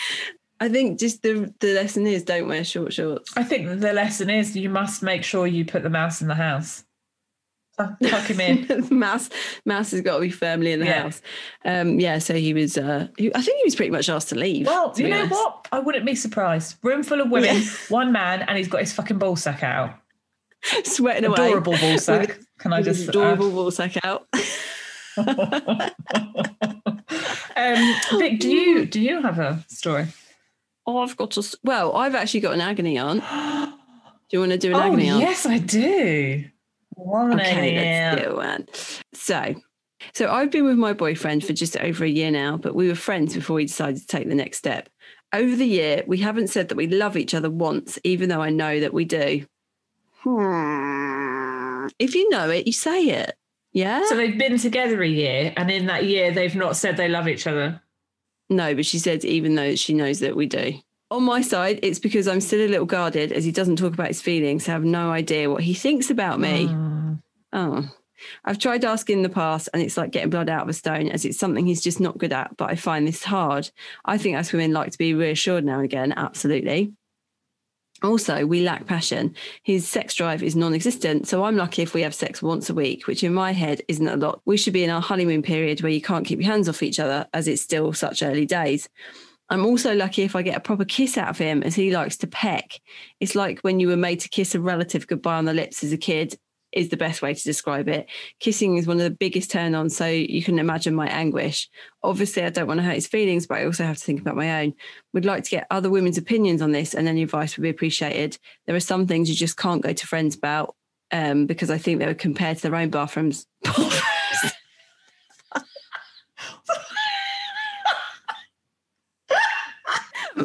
[0.59, 3.31] I think just the the lesson is don't wear short shorts.
[3.37, 6.35] I think the lesson is you must make sure you put the mouse in the
[6.35, 6.85] house.
[7.79, 8.87] Tuck tuck him in.
[8.99, 9.31] mouse
[9.65, 11.03] mouse has got to be firmly in the Yeah.
[11.03, 11.23] house.
[11.65, 12.77] Um, yeah, so he was.
[12.77, 14.67] Uh, he, I think he was pretty much asked to leave.
[14.67, 15.33] Well, to you know honest.
[15.33, 15.69] what?
[15.73, 16.77] I wouldn't be surprised.
[16.83, 17.71] Room full of women, Yeah.
[17.89, 19.95] one man, and he's got his fucking ball sack out.
[20.85, 21.35] Sweating away.
[21.49, 22.35] Adorable ball sack.
[22.37, 23.09] his- Can I just?
[23.09, 24.27] uh, adorable ball sack out?
[27.57, 30.07] um, Vic, do you do you have a story?
[30.87, 31.41] oh, I've got to.
[31.41, 33.23] s- Well, I've actually got an agony aunt.
[34.31, 35.21] Do you want to do an Oh agony aunt?
[35.21, 36.45] yes, I do.
[37.05, 38.17] One Okay, AM.
[38.17, 38.67] let's do one.
[39.15, 39.55] So,
[40.15, 42.95] so I've been with my boyfriend for just over a year now, but we were
[42.95, 44.89] friends before we decided to take the next step.
[45.33, 48.51] Over the year, we haven't said that we love each other once, even though I
[48.51, 49.47] know that we do.
[50.19, 51.87] Hmm.
[51.99, 53.35] If you know it, you say it.
[53.73, 54.05] Yeah.
[54.07, 57.27] So they've been together a year, and in that year, they've not said they love
[57.29, 57.81] each other.
[58.51, 60.75] no, but she said even though she knows that we do.
[61.13, 64.07] On my side, it's because I'm still a little guarded as he doesn't talk about
[64.09, 64.67] his feelings.
[64.67, 66.69] I have no idea what he thinks about me.
[66.71, 67.17] Ah.
[67.53, 67.91] Oh,
[68.47, 71.11] I've tried asking in the past, and it's like getting blood out of a stone,
[71.11, 72.57] as it's something he's just not good at.
[72.57, 73.71] But I find this hard.
[74.07, 76.15] I think us women like to be reassured now and again.
[76.17, 76.95] Absolutely.
[78.03, 79.35] Also, we lack passion.
[79.63, 81.29] His sex drive is non existent.
[81.29, 84.09] So I'm lucky if we have sex once a week, which in my head isn't
[84.09, 84.41] a lot.
[84.47, 86.99] We should be in our honeymoon period where you can't keep your hands off each
[86.99, 88.89] other as it's still such early days.
[89.53, 92.17] I'm also lucky if I get a proper kiss out of him as he likes
[92.19, 92.81] to peck.
[93.21, 95.93] It's like when you were made to kiss a relative goodbye on the lips as
[95.93, 96.39] a kid
[96.73, 98.07] is the best way to describe it.
[98.41, 101.69] Kissing is one of the biggest turn ons, so you can imagine my anguish.
[102.03, 104.37] Obviously, I don't want to hurt his feelings, but I also have to think about
[104.37, 104.73] my own.
[105.13, 108.39] Would like to get other women's opinions on this, and any advice would be appreciated.
[108.67, 110.75] There are some things you just can't go to friends about
[111.11, 113.47] um, because I think they would compare to their own bathrooms.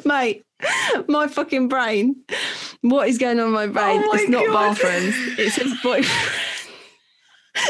[0.18, 0.46] Mate,
[1.10, 2.16] my fucking brain.
[2.82, 4.02] What is going on in my brain?
[4.02, 4.78] Oh my it's not God.
[4.78, 5.16] bathrooms.
[5.38, 6.32] It says boyfriend.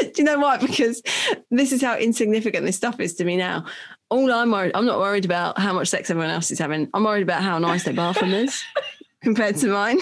[0.00, 0.58] Do you know why?
[0.58, 1.02] Because
[1.50, 3.64] this is how insignificant this stuff is to me now.
[4.10, 6.88] All I'm worried, I'm not worried about how much sex everyone else is having.
[6.94, 8.62] I'm worried about how nice their bathroom is
[9.22, 9.98] compared to mine.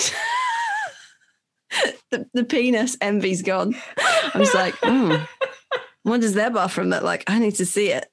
[2.10, 3.74] the, the penis envy's gone.
[4.34, 5.26] I'm just like, oh,
[6.02, 7.24] what does their bathroom look like?
[7.28, 8.06] I need to see it.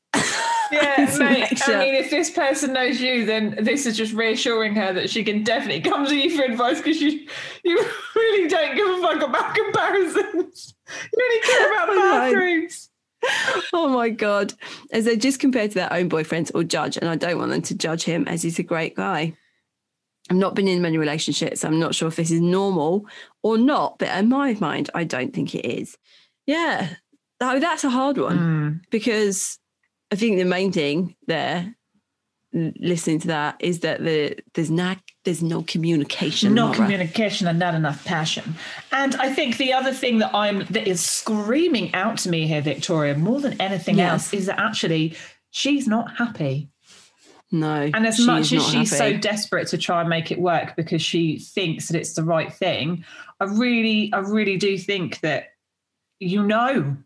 [0.73, 1.57] Yeah, mate.
[1.57, 1.75] sure.
[1.77, 5.23] I mean, if this person knows you, then this is just reassuring her that she
[5.23, 7.27] can definitely come to you for advice because you
[7.63, 7.77] you
[8.15, 10.73] really don't give a fuck about comparisons.
[11.13, 12.11] You only care about the I know.
[12.33, 12.89] bathrooms.
[13.71, 14.53] oh my god
[14.91, 17.61] as they just compared to their own boyfriends or judge and i don't want them
[17.61, 19.33] to judge him as he's a great guy
[20.29, 23.05] i've not been in many relationships i'm not sure if this is normal
[23.41, 25.97] or not but in my mind i don't think it is
[26.47, 26.89] yeah
[27.39, 28.81] that, that's a hard one Mm.
[28.89, 29.57] because
[30.13, 31.75] i think the main thing there
[32.91, 36.75] listening to that is that the there's not there's no communication No Mara.
[36.75, 38.53] communication and not enough passion.
[38.91, 42.61] And I think the other thing that I'm that is screaming out to me here,
[42.61, 44.11] Victoria, more than anything Yes.
[44.11, 45.15] else, is that actually
[45.49, 46.69] she's not happy.
[47.51, 51.01] no And as much as she's so desperate to try and make it work because
[51.01, 53.03] she thinks that it's the right thing,
[53.39, 55.53] I really, I really do think that
[56.19, 56.97] you know.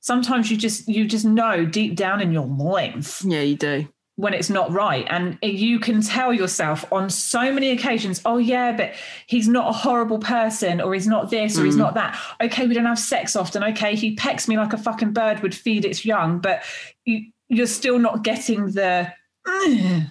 [0.00, 3.86] Sometimes you just you just know deep down in your minds yeah you do
[4.20, 5.06] when it's not right.
[5.08, 8.92] And you can tell yourself on so many occasions, oh, yeah, but
[9.26, 11.78] he's not a horrible person, or he's not this, or he's mm.
[11.78, 12.20] not that.
[12.42, 13.64] Okay, we don't have sex often.
[13.64, 16.62] Okay, he pecks me like a fucking bird would feed its young, but
[17.06, 19.10] you, you're still not getting the.
[19.46, 20.02] "Ugh."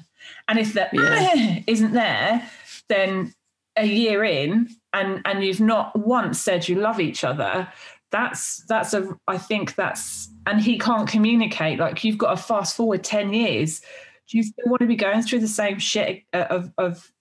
[0.48, 1.34] And if the Yeah.
[1.36, 2.50] "Ugh" isn't there,
[2.88, 3.34] then
[3.78, 7.68] a year in, and and you've not once said you love each other,
[8.12, 12.76] that's that's a i think that's and he can't communicate like you've got to fast
[12.76, 13.82] forward 10 years
[14.30, 17.12] do you still want to be going through the same shit uh, of of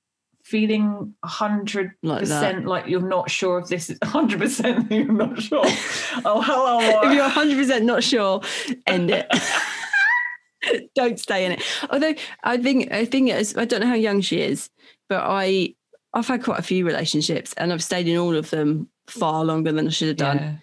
[0.44, 5.62] feeling 100% Like like, you're not sure if this is 100% you're not sure
[6.24, 8.40] oh hello if you're 100% not sure,
[8.86, 9.26] end it.
[10.94, 11.62] don't stay in it.
[11.90, 14.70] Although I think I think it's, I don't know how young she is,
[15.08, 15.74] but I
[16.14, 19.72] I've had quite a few relationships and I've stayed in all of them far longer
[19.72, 20.54] than I should have done Yeah.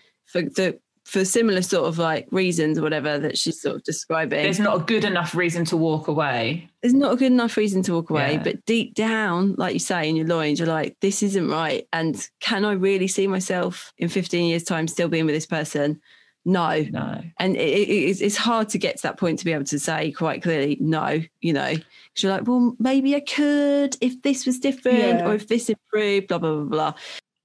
[0.44, 4.42] For the for similar sort of like reasons or whatever that she's sort of describing.
[4.42, 7.84] there's not a good enough reason to walk away There's not a good enough reason
[7.84, 8.44] to walk away, Yeah.
[8.44, 11.88] but deep down, like you say in your loins, you're like, this isn't right.
[11.94, 16.02] And can I really see myself in 15 years' time still being with this person?
[16.48, 16.82] No.
[16.92, 19.80] no and it, it, it's, hard to get to that point to be able to
[19.80, 24.46] say quite clearly no you know 'Cause you're like well maybe i could if this
[24.46, 25.28] was different Yeah.
[25.28, 26.94] or if this improved blah blah blah blah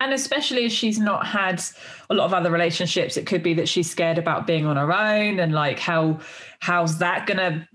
[0.00, 1.62] And especially if she's not had
[2.08, 4.92] a lot of other relationships, it could be that she's scared about being on her
[4.92, 6.20] own and like how
[6.60, 7.68] how's that gonna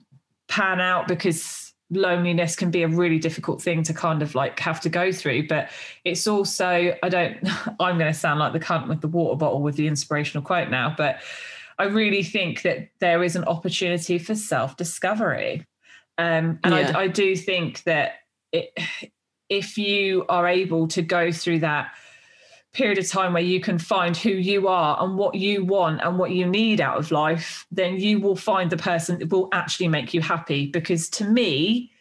[0.47, 4.81] pan out because loneliness can be a really difficult thing to kind of like have
[4.81, 5.47] to go through.
[5.47, 5.69] But
[6.03, 7.37] it's also, I don't
[7.79, 10.93] I'm gonna sound like the cunt with the water bottle with the inspirational quote now,
[10.97, 11.17] but
[11.77, 15.65] I really think that there is an opportunity for self-discovery.
[16.17, 16.93] Um, and Yeah.
[16.95, 18.13] I, I do think that
[18.51, 18.71] it,
[19.49, 21.91] if you are able to go through that
[22.75, 26.19] period of time where you can find who you are and what you want and
[26.19, 29.87] what you need out of life, then you will find the person that will actually
[29.87, 30.67] make you happy.
[30.67, 31.91] Because to me,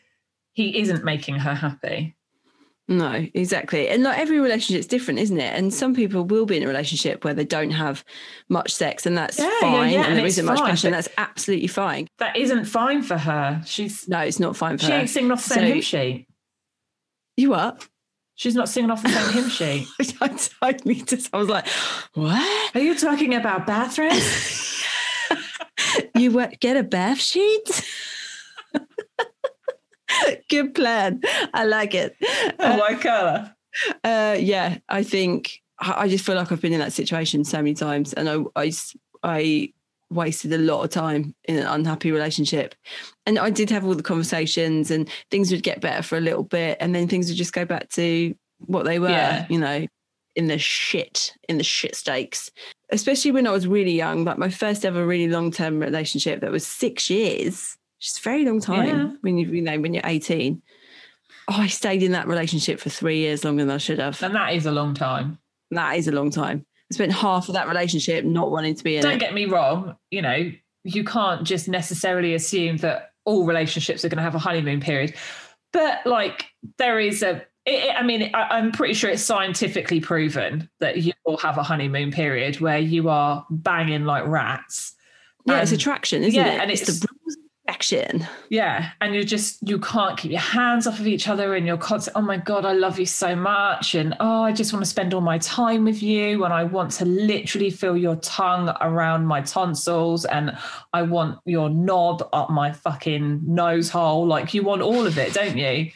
[0.53, 2.15] he isn't making her happy.
[2.87, 6.59] no exactly and like every relationship relationship's different isn't it and some people will be
[6.59, 8.05] in a relationship where they don't have
[8.51, 10.93] much sex and that's Yeah, yeah, fine yeah, and and there isn't much fine, passion
[10.93, 13.63] that's absolutely fine That isn't fine for her.
[13.65, 15.81] She's no it's not fine for she her ain't singing off the same So- hymn
[15.81, 16.27] sheet.
[17.39, 17.89] you what
[18.37, 19.87] She's not singing off the same hymn sheet.
[20.63, 20.75] I
[21.33, 21.67] I was like
[22.15, 24.83] what Are you talking about bathrooms?
[26.17, 27.89] you wa- get a bath sheet
[30.49, 31.21] good plan
[31.53, 32.17] i like it
[32.59, 33.55] oh my colour.
[34.03, 37.75] Uh, yeah, I think I just feel like I've been in that situation so many
[37.75, 38.73] times, and I, I,
[39.23, 39.73] I
[40.15, 42.75] wasted a lot of time in an unhappy relationship.
[43.27, 46.45] And I did have all the conversations, and things would get better for a little
[46.45, 49.47] bit, and then things would just go back to what they were, Yeah.
[49.51, 49.87] you know,
[50.37, 52.51] in the shit, in the shit stakes.
[52.91, 56.51] Especially when I was really young, like my first ever really long term relationship that
[56.51, 59.11] was six years, which is a very long time Yeah.
[59.21, 60.61] when you, you know when you're 18.
[61.49, 64.21] Oh, I stayed in that relationship for three years longer than I should have.
[64.23, 65.39] And that is a long time.
[65.71, 66.65] That is a long time.
[66.93, 69.21] Spent half of that relationship not wanting to be in Don't it.
[69.21, 70.51] get me wrong, you know,
[70.85, 75.15] you can't just necessarily assume that all relationships are going to have a honeymoon period.
[75.73, 76.47] But like,
[76.79, 81.13] there is a, it, I mean, I, I'm pretty sure it's scientifically proven that you
[81.27, 84.95] will have a honeymoon period where you are banging like rats.
[85.47, 86.61] yeah, it's attraction, isn't yeah, it?
[86.61, 87.09] and it's, it's- the
[88.49, 91.77] Yeah, and you're just you can't keep your hands off of each other, and you're
[91.77, 92.17] constant.
[92.17, 95.15] Oh my god, I love you so much, and oh, I just want to spend
[95.15, 99.41] all my time with you, and I want to literally feel your tongue around my
[99.41, 100.57] tonsils, and
[100.93, 104.27] I want your knob up my fucking nose hole.
[104.27, 105.91] Like you want all of it, don't you?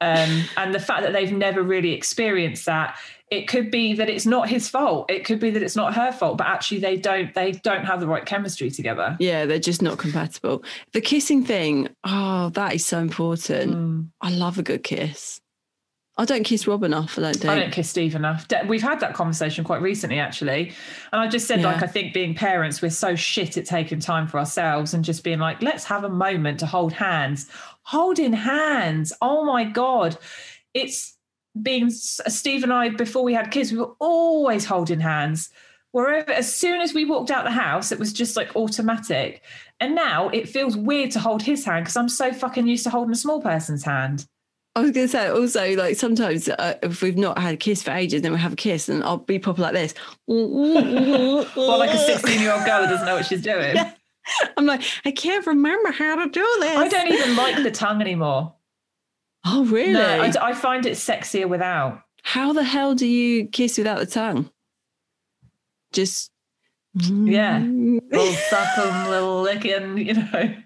[0.00, 2.98] Um, and the fact that they've never really experienced that,
[3.34, 5.10] it could be that it's not his fault.
[5.10, 8.00] It could be that it's not her fault, but actually they don't they don't have
[8.00, 9.16] the right chemistry together.
[9.18, 10.62] Yeah, they're just not compatible.
[10.92, 13.72] The kissing thing, oh, that is so important.
[13.74, 14.08] Mm.
[14.20, 15.40] I love a good kiss.
[16.16, 17.50] I don't kiss Rob enough, I don't think.
[17.50, 18.46] I don't kiss Steve enough.
[18.68, 20.72] We've had that conversation quite recently, actually.
[21.12, 24.28] And I just said, like, I think being parents, we're so shit at taking time
[24.28, 27.48] for ourselves and just being like, let's have a moment to hold hands.
[27.82, 29.12] Holding hands.
[29.20, 30.16] Oh my God.
[30.72, 31.16] It's
[31.60, 35.50] being Steve and I, before we had kids, we were always holding hands.
[35.92, 39.42] Wherever, as soon as we walked out the house, it was just like automatic.
[39.78, 42.90] And now it feels weird to hold his hand because I'm so fucking used to
[42.90, 44.26] holding a small person's hand.
[44.76, 47.84] I was going to say also, like sometimes uh, if we've not had a kiss
[47.84, 49.94] for ages, then we have a kiss, and I'll be proper like this.
[50.26, 53.76] Or like a 16 year old girl that doesn't know what she's doing.
[54.56, 56.76] I'm like, I can't remember how to do this.
[56.76, 58.53] I don't even like the tongue anymore.
[59.44, 59.92] Oh, really?
[59.92, 62.00] No, I, I find it sexier without.
[62.22, 64.50] How the hell do you kiss without the tongue?
[65.92, 66.30] Just
[66.94, 67.58] Yeah.
[67.58, 70.54] Little suckle, little licking, you know.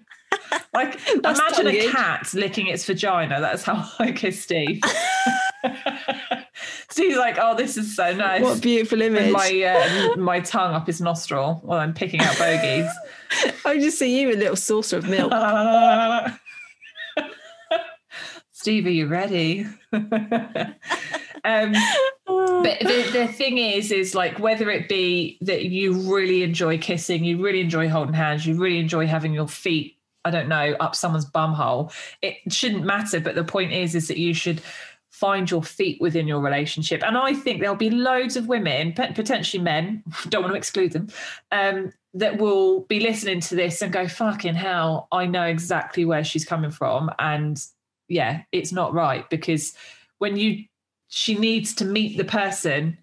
[0.73, 3.39] Like imagine a cat licking its vagina.
[3.41, 4.81] That's how I kiss Steve.
[6.89, 8.41] Steve's like, oh, this is so nice.
[8.41, 9.31] What beautiful With image.
[9.33, 12.89] my uh, my tongue up his nostril while I'm picking out bogies.
[13.65, 15.31] I just see you a little saucer of milk.
[18.59, 19.65] Steve, are you ready?
[19.93, 20.03] um,
[21.45, 21.71] but
[22.25, 27.41] the, the thing is, is like whether it be that you really enjoy kissing, you
[27.41, 31.23] really enjoy holding hands, you really enjoy having your feet, I don't know, up someone's
[31.23, 31.93] bum hole.
[32.21, 33.21] It shouldn't matter.
[33.21, 34.61] But the point is, is that you should
[35.09, 37.01] find your feet within your relationship.
[37.01, 41.07] And I think there'll be loads of women, potentially men, don't want to exclude them,
[41.53, 46.25] um, that will be listening to this and go, fucking hell, I know exactly where
[46.25, 47.09] she's coming from.
[47.19, 47.57] And
[48.09, 49.73] yeah, it's not right because
[50.17, 50.65] when you,
[51.07, 52.97] she needs to meet the person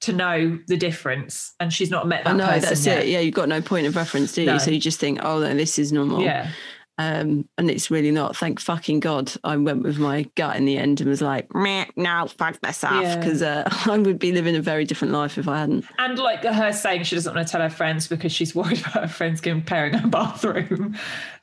[0.00, 3.00] to know the difference and she's not met that know person that's yet.
[3.00, 3.08] it.
[3.08, 4.46] Yeah, you've got no point of reference, do you?
[4.46, 4.58] No.
[4.58, 6.20] So you just think, oh, no, this is normal.
[6.20, 6.50] Yeah.
[6.98, 8.36] Um, and it's really not.
[8.36, 11.86] Thank fucking God I went with my gut in the end and was like, Meh,
[11.96, 13.02] no, fuck this off.
[13.02, 13.16] Yeah.
[13.16, 15.84] Because uh, I would be living a very different life if I hadn't.
[15.98, 19.02] And like her saying she doesn't want to tell her friends because she's worried about
[19.02, 20.96] her friends comparing her bathroom.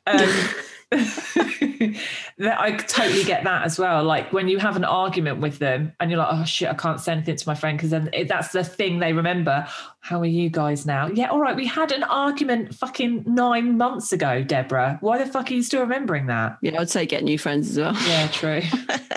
[0.08, 0.30] Um,
[0.92, 4.04] I totally get that as well.
[4.04, 7.00] Like when you have an argument with them and you're like, oh shit, I can't
[7.00, 9.68] say anything to my friend because then it, that's the thing they remember.
[10.02, 11.08] How are you guys now?
[11.08, 11.56] Yeah, all right.
[11.56, 14.98] We had an argument fucking nine months ago, Deborah.
[15.02, 16.58] Why the fuck are you still remembering that?
[16.62, 17.94] Yeah, I'd say get new friends as well.
[18.08, 18.62] Yeah, true.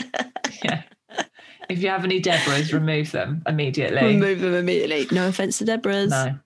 [0.65, 0.83] yeah.
[1.69, 4.15] If you have any Deborahs, remove them immediately.
[4.15, 5.07] Remove them immediately.
[5.15, 6.11] No offense to Deborah's.
[6.11, 6.39] No.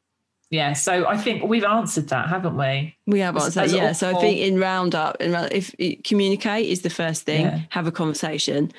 [0.53, 2.95] Yeah, so I think we've answered that, haven't we?
[3.07, 3.63] We have answered.
[3.65, 3.93] as Yeah.
[3.93, 5.75] So I think in roundup, round, if
[6.05, 7.61] communicate is the first thing, Yeah.
[7.71, 8.71] have a conversation,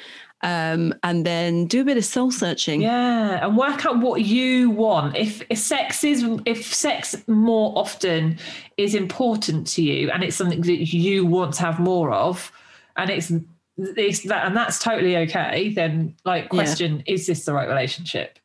[0.44, 2.82] um, and then do a bit of soul searching.
[2.84, 5.16] Yeah, and work out what you want.
[5.18, 8.38] If, if sex is if sex more often
[8.78, 12.52] is important to you and it's something that you want to have more of,
[12.98, 13.32] and it's
[13.78, 16.50] it's that and that's totally okay, then like Yeah.
[16.50, 18.38] question, is this the right relationship?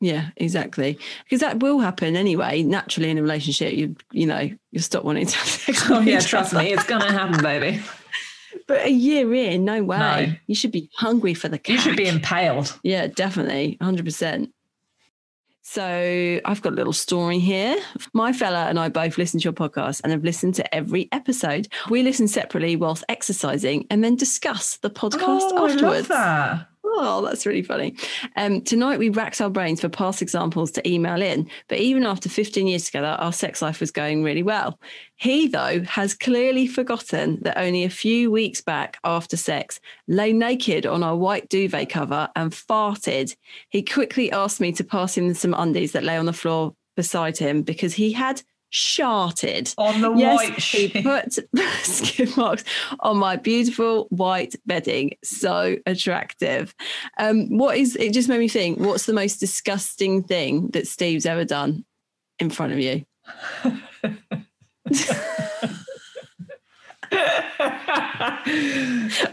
[0.00, 0.98] Yeah, exactly.
[1.24, 2.62] Because that will happen anyway.
[2.62, 5.82] Naturally, in a relationship, you you know you stop wanting to have sex.
[5.90, 7.80] Oh yeah, trust me, it's gonna happen, baby.
[8.66, 9.98] But a year in, no way.
[9.98, 10.32] No.
[10.46, 11.58] You should be hungry for the.
[11.58, 11.74] Cack.
[11.74, 12.78] You should be impaled.
[12.84, 14.50] Yeah, definitely, hundred percent.
[15.62, 17.76] So I've got a little story here.
[18.12, 21.68] My fella and I both listen to your podcast and have listened to every episode.
[21.90, 25.82] We listen separately whilst exercising and then discuss the podcast Oh, I afterwards.
[25.82, 26.66] love that.
[26.82, 27.94] Oh, that's really funny.
[28.36, 32.28] Um, tonight, we racked our brains for past examples to email in, but even after
[32.28, 34.78] 15 years together, our sex life was going really well.
[35.16, 40.84] He, though, has clearly forgotten that only a few weeks back after sex, lay naked
[40.84, 43.36] on our white duvet cover and farted.
[43.68, 47.38] He quickly asked me to pass him some undies that lay on the floor beside
[47.38, 49.72] him because he had sharted.
[49.78, 51.02] On the yes, white he sheet.
[51.04, 51.38] put
[51.82, 52.64] skid marks
[53.00, 55.16] on my beautiful white bedding.
[55.22, 56.74] So attractive.
[57.18, 58.12] Um, what is it?
[58.12, 58.78] Just made me think.
[58.78, 61.84] What's the most disgusting thing that Steve's ever done
[62.38, 63.04] in front of you?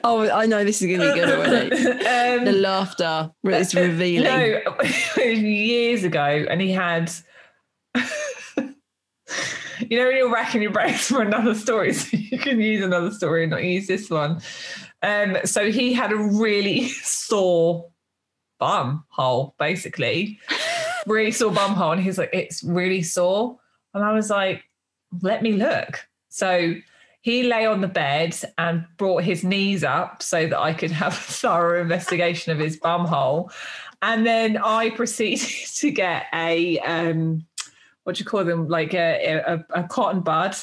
[0.04, 1.76] Oh, I know this is going to be good already.
[2.06, 4.24] Um, the laughter is revealing.
[4.24, 7.12] No, it was years ago, and he had.
[9.90, 13.44] you know, you're racking your brains for another story, so you can use another story
[13.44, 14.42] and not use this one.
[15.02, 17.90] Um, so he had a really sore
[18.60, 20.40] bum hole, basically,
[21.06, 23.58] really sore bum hole, and he's like, "It's really sore,"
[23.94, 24.64] and I was like,
[25.22, 26.76] "Let me look." So
[27.22, 31.14] he lay on the bed and brought his knees up so that I could have
[31.14, 33.52] a thorough investigation of his bum hole.
[34.02, 37.46] And then I proceeded to get a um,
[38.08, 38.70] what do you call them?
[38.70, 40.56] Like a, a, a cotton bud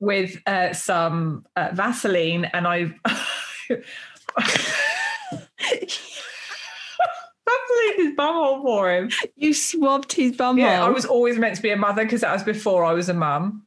[0.00, 2.94] with uh, some uh, Vaseline, and I
[3.70, 3.80] Vaseline
[7.96, 9.08] his bum hole for him.
[9.34, 10.84] You swabbed his bum Yeah.
[10.84, 13.14] I was always meant to be a mother because that was before I was a
[13.14, 13.64] mum.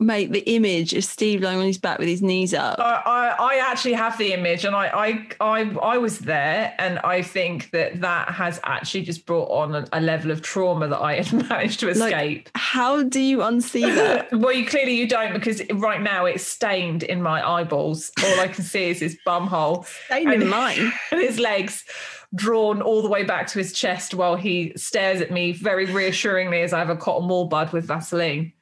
[0.00, 2.78] Mate, the image of Steve lying on his back with his knees up.
[2.80, 6.98] I, I, I actually have the image, and I, I, I, I was there, and
[7.00, 10.98] I think that that has actually just brought on a, a level of trauma that
[11.00, 12.50] I had managed to Like, escape.
[12.54, 14.32] How do you unsee that?
[14.32, 18.10] well, you clearly you don't because right now it's stained in my eyeballs.
[18.24, 20.90] All I can see is his bum hole Staying in mine.
[21.10, 21.84] and his legs
[22.34, 26.62] drawn all the way back to his chest while he stares at me very reassuringly
[26.62, 28.54] as I have a cotton wool bud with Vaseline.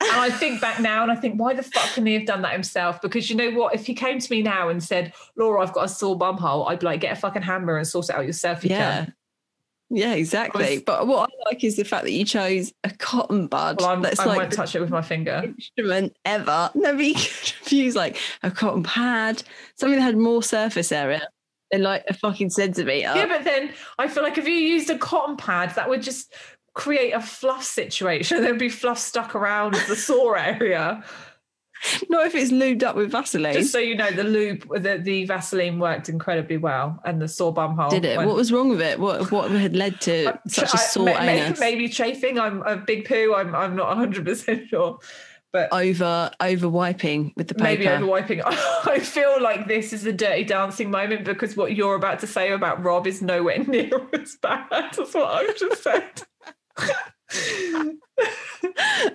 [0.00, 2.42] And I think back now and I think, why the fuck can he have done
[2.42, 3.00] that himself?
[3.02, 3.74] Because you know what?
[3.74, 6.68] If he came to me now and said, Laura, I've got a sore bum hole,
[6.68, 8.62] I'd be like, get a fucking hammer and sort it out yourself.
[8.64, 9.04] You Yeah.
[9.04, 9.14] can.
[9.90, 10.74] Yeah, exactly.
[10.76, 13.80] Was- but what I like is the fact that you chose a cotton bud.
[13.80, 15.42] Well, I'm, that's I like won't touch it with my finger.
[15.44, 16.70] instrument ever.
[16.74, 19.42] You could use like a cotton pad,
[19.76, 21.26] something that had more surface area
[21.72, 22.98] than like a fucking centimetre.
[23.16, 26.34] Yeah, but then I feel like if you used a cotton pad, that would just
[26.74, 28.42] create a fluff situation.
[28.42, 31.02] There'd be fluff stuck around the sore area.
[32.10, 33.54] Not if it's lubed up with Vaseline.
[33.54, 37.52] Just so you know, the lube, the, the Vaseline worked incredibly well, and the sore
[37.52, 37.88] bum hole.
[37.88, 38.16] Did it?
[38.16, 38.98] went- What was wrong with it?
[38.98, 41.60] What what had led to such a sore may- may- anus?
[41.60, 42.36] Maybe chafing.
[42.40, 43.32] I'm a big poo.
[43.32, 44.98] I'm I'm not 100 percent sure,
[45.52, 47.64] but over over wiping with the paper.
[47.82, 48.42] maybe over wiping.
[48.44, 52.50] I feel like this is a dirty dancing moment because what you're about to say
[52.50, 56.22] about Rob is nowhere near as bad as what I've just said.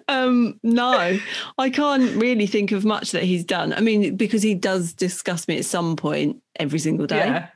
[0.08, 1.18] Um no
[1.58, 3.74] i can't really think of much that he's done.
[3.74, 7.18] I mean because he does disgust me at some point every single day.
[7.18, 7.48] Yeah.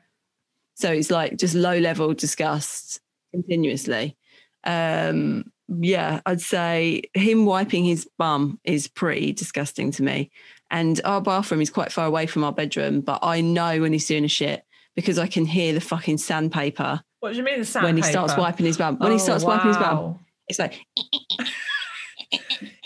[0.75, 2.99] so it's like just low level disgust
[3.31, 4.17] continuously.
[4.63, 10.31] Um yeah i'd say him wiping his bum is pretty disgusting to me.
[10.71, 14.07] And our bathroom is quite far away from our bedroom but i know when he's
[14.07, 14.63] doing a shit
[14.95, 18.37] because i can hear the fucking sandpaper What do you mean the when he starts
[18.37, 20.79] wiping his bum when he Oh, starts wiping his bum it's like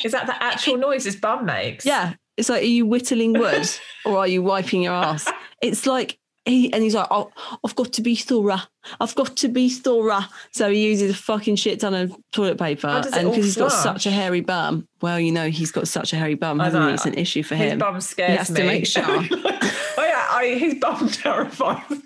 [0.03, 1.85] Is that the actual noise his bum makes?
[1.85, 2.13] Yeah.
[2.37, 3.69] It's like, are you whittling wood
[4.05, 5.31] or are you wiping your ass?
[5.61, 7.31] It's like, he, and he's like, oh,
[7.63, 8.61] I've got to be thorough.
[8.99, 10.21] I've got to be thorough.
[10.51, 12.87] So he uses a fucking shit ton of toilet paper.
[12.87, 15.71] How does it And because he's got such a hairy bum, well, you know, he's
[15.71, 16.93] got such a hairy bum, hasn't he?
[16.93, 17.79] It's an issue for his him.
[17.79, 18.59] His bum scares he has me.
[18.61, 19.03] to make sure.
[19.07, 21.99] oh yeah, I, his bum terrifies me.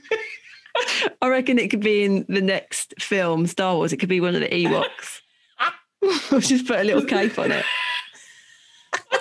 [1.21, 3.93] I reckon it could be in the next film, Star Wars.
[3.93, 5.21] It could be one of the Ewoks.
[6.31, 7.65] we'll just put a little cape on it.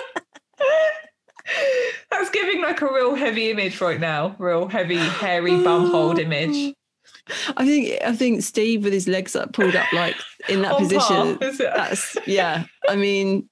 [2.11, 4.35] That's giving like a real heavy image right now.
[4.39, 6.73] Real heavy, hairy bum hold image.
[7.57, 10.15] I think I think Steve with his legs up pulled up like
[10.47, 11.37] in that On position.
[11.37, 11.51] par.
[11.59, 12.65] That's yeah.
[12.87, 13.49] I mean,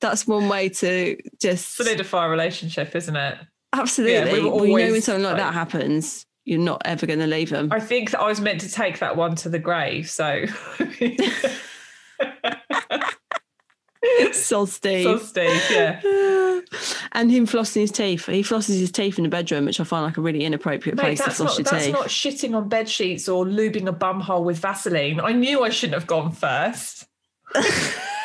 [0.00, 3.38] that's one way to just Solidify a relationship, isn't it?
[3.72, 4.32] absolutely.
[4.32, 7.26] we were well, you know when something like, that happens, you're not ever going to
[7.26, 7.68] leave them.
[7.70, 10.10] I think that I was meant to take that one to the grave.
[10.10, 10.44] So,
[14.32, 15.04] so Steve.
[15.04, 16.00] so Steve, yeah.
[17.12, 18.26] and him flossing his teeth.
[18.26, 21.02] He flosses his teeth in the bedroom, which I find like a really inappropriate Mate,
[21.02, 21.94] place to floss not, your that's teeth.
[21.94, 25.20] not shitting on bed sheets or lubing a bum hole with Vaseline.
[25.20, 27.06] I knew I shouldn't have gone first.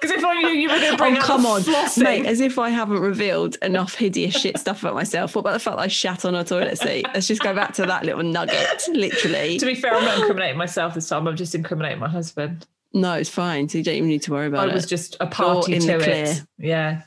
[0.00, 2.26] Because if I knew you were going to bring oh, come on, flossing, mate!
[2.26, 5.34] As if I haven't revealed enough hideous shit stuff about myself.
[5.34, 7.06] What about the fact that I shat on a toilet seat?
[7.12, 8.82] Let's just go back to that little nugget.
[8.92, 11.26] Literally, to be fair, I'm not incriminating myself this time.
[11.26, 12.66] I'm just incriminating my husband.
[12.92, 13.68] no, it's fine.
[13.68, 14.70] So you don't even need to worry I about it.
[14.72, 16.02] I was just a party in to the it.
[16.02, 16.46] clear.
[16.58, 17.02] Yeah,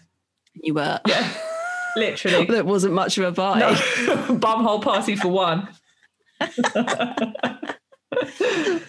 [0.55, 0.99] you were.
[1.07, 1.33] yeah,
[1.95, 2.45] literally.
[2.45, 3.61] There wasn't much of a party.
[3.61, 3.71] No,
[4.37, 5.69] bumhole party for one.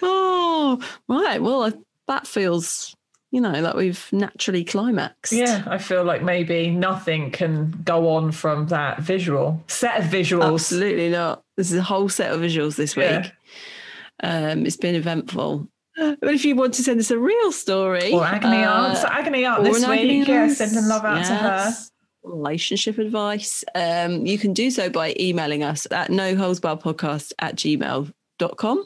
[0.03, 1.41] Oh, right.
[1.41, 1.73] Well,
[2.09, 2.97] that feels
[3.33, 5.33] you know, like we've naturally climaxed.
[5.33, 10.53] Yeah, I feel like maybe nothing can go on from that visual set of visuals.
[10.53, 11.43] Absolutely not.
[11.57, 13.07] This is a whole set of visuals this week.
[13.07, 13.31] Yeah.
[14.23, 15.67] Um, it's been eventful.
[15.97, 19.05] But if you want to send us a real story Or agony uh, aunt.
[19.05, 20.29] Agony aunt this week.
[20.29, 21.75] Yeah, sending love out to her.
[22.23, 23.65] Relationship advice.
[23.75, 26.81] Um, you can do so by emailing us at no holes barred
[28.41, 28.77] at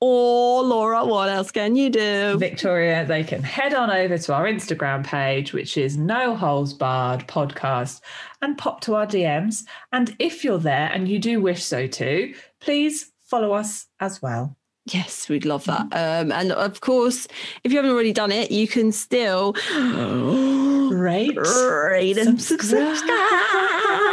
[0.00, 2.36] Or Laura, what else can you do?
[2.38, 7.26] Victoria, they can head on over to our Instagram page, which is No Holes Barred
[7.26, 8.00] Podcast,
[8.42, 9.64] and pop to our DMs.
[9.92, 14.56] And if you're there and you do wish so too, please follow us as well.
[14.92, 15.86] Yes, we'd love that.
[15.92, 17.26] Um, and of course,
[17.64, 22.96] if you haven't already done it, you can still Rate, rate and subscribe.
[22.96, 24.12] subscribe.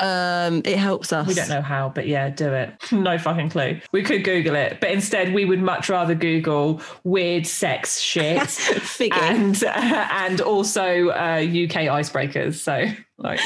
[0.00, 1.26] Um, it helps us.
[1.26, 2.74] We don't know how, but yeah, do it.
[2.92, 3.80] No fucking clue.
[3.92, 8.58] We could Google it, but instead we would much rather Google weird sex shit
[9.12, 12.54] and and also uh, UK icebreakers.
[12.54, 12.86] So
[13.18, 13.40] like,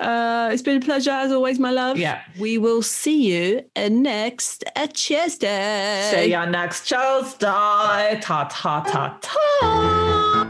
[0.00, 1.96] Uh, it's been a pleasure as always, my love.
[1.96, 2.22] Yeah.
[2.38, 6.10] We will see you uh, next uh, Tuesday.
[6.12, 8.18] see ya next Tuesday.
[8.20, 10.41] Ta ta ta ta.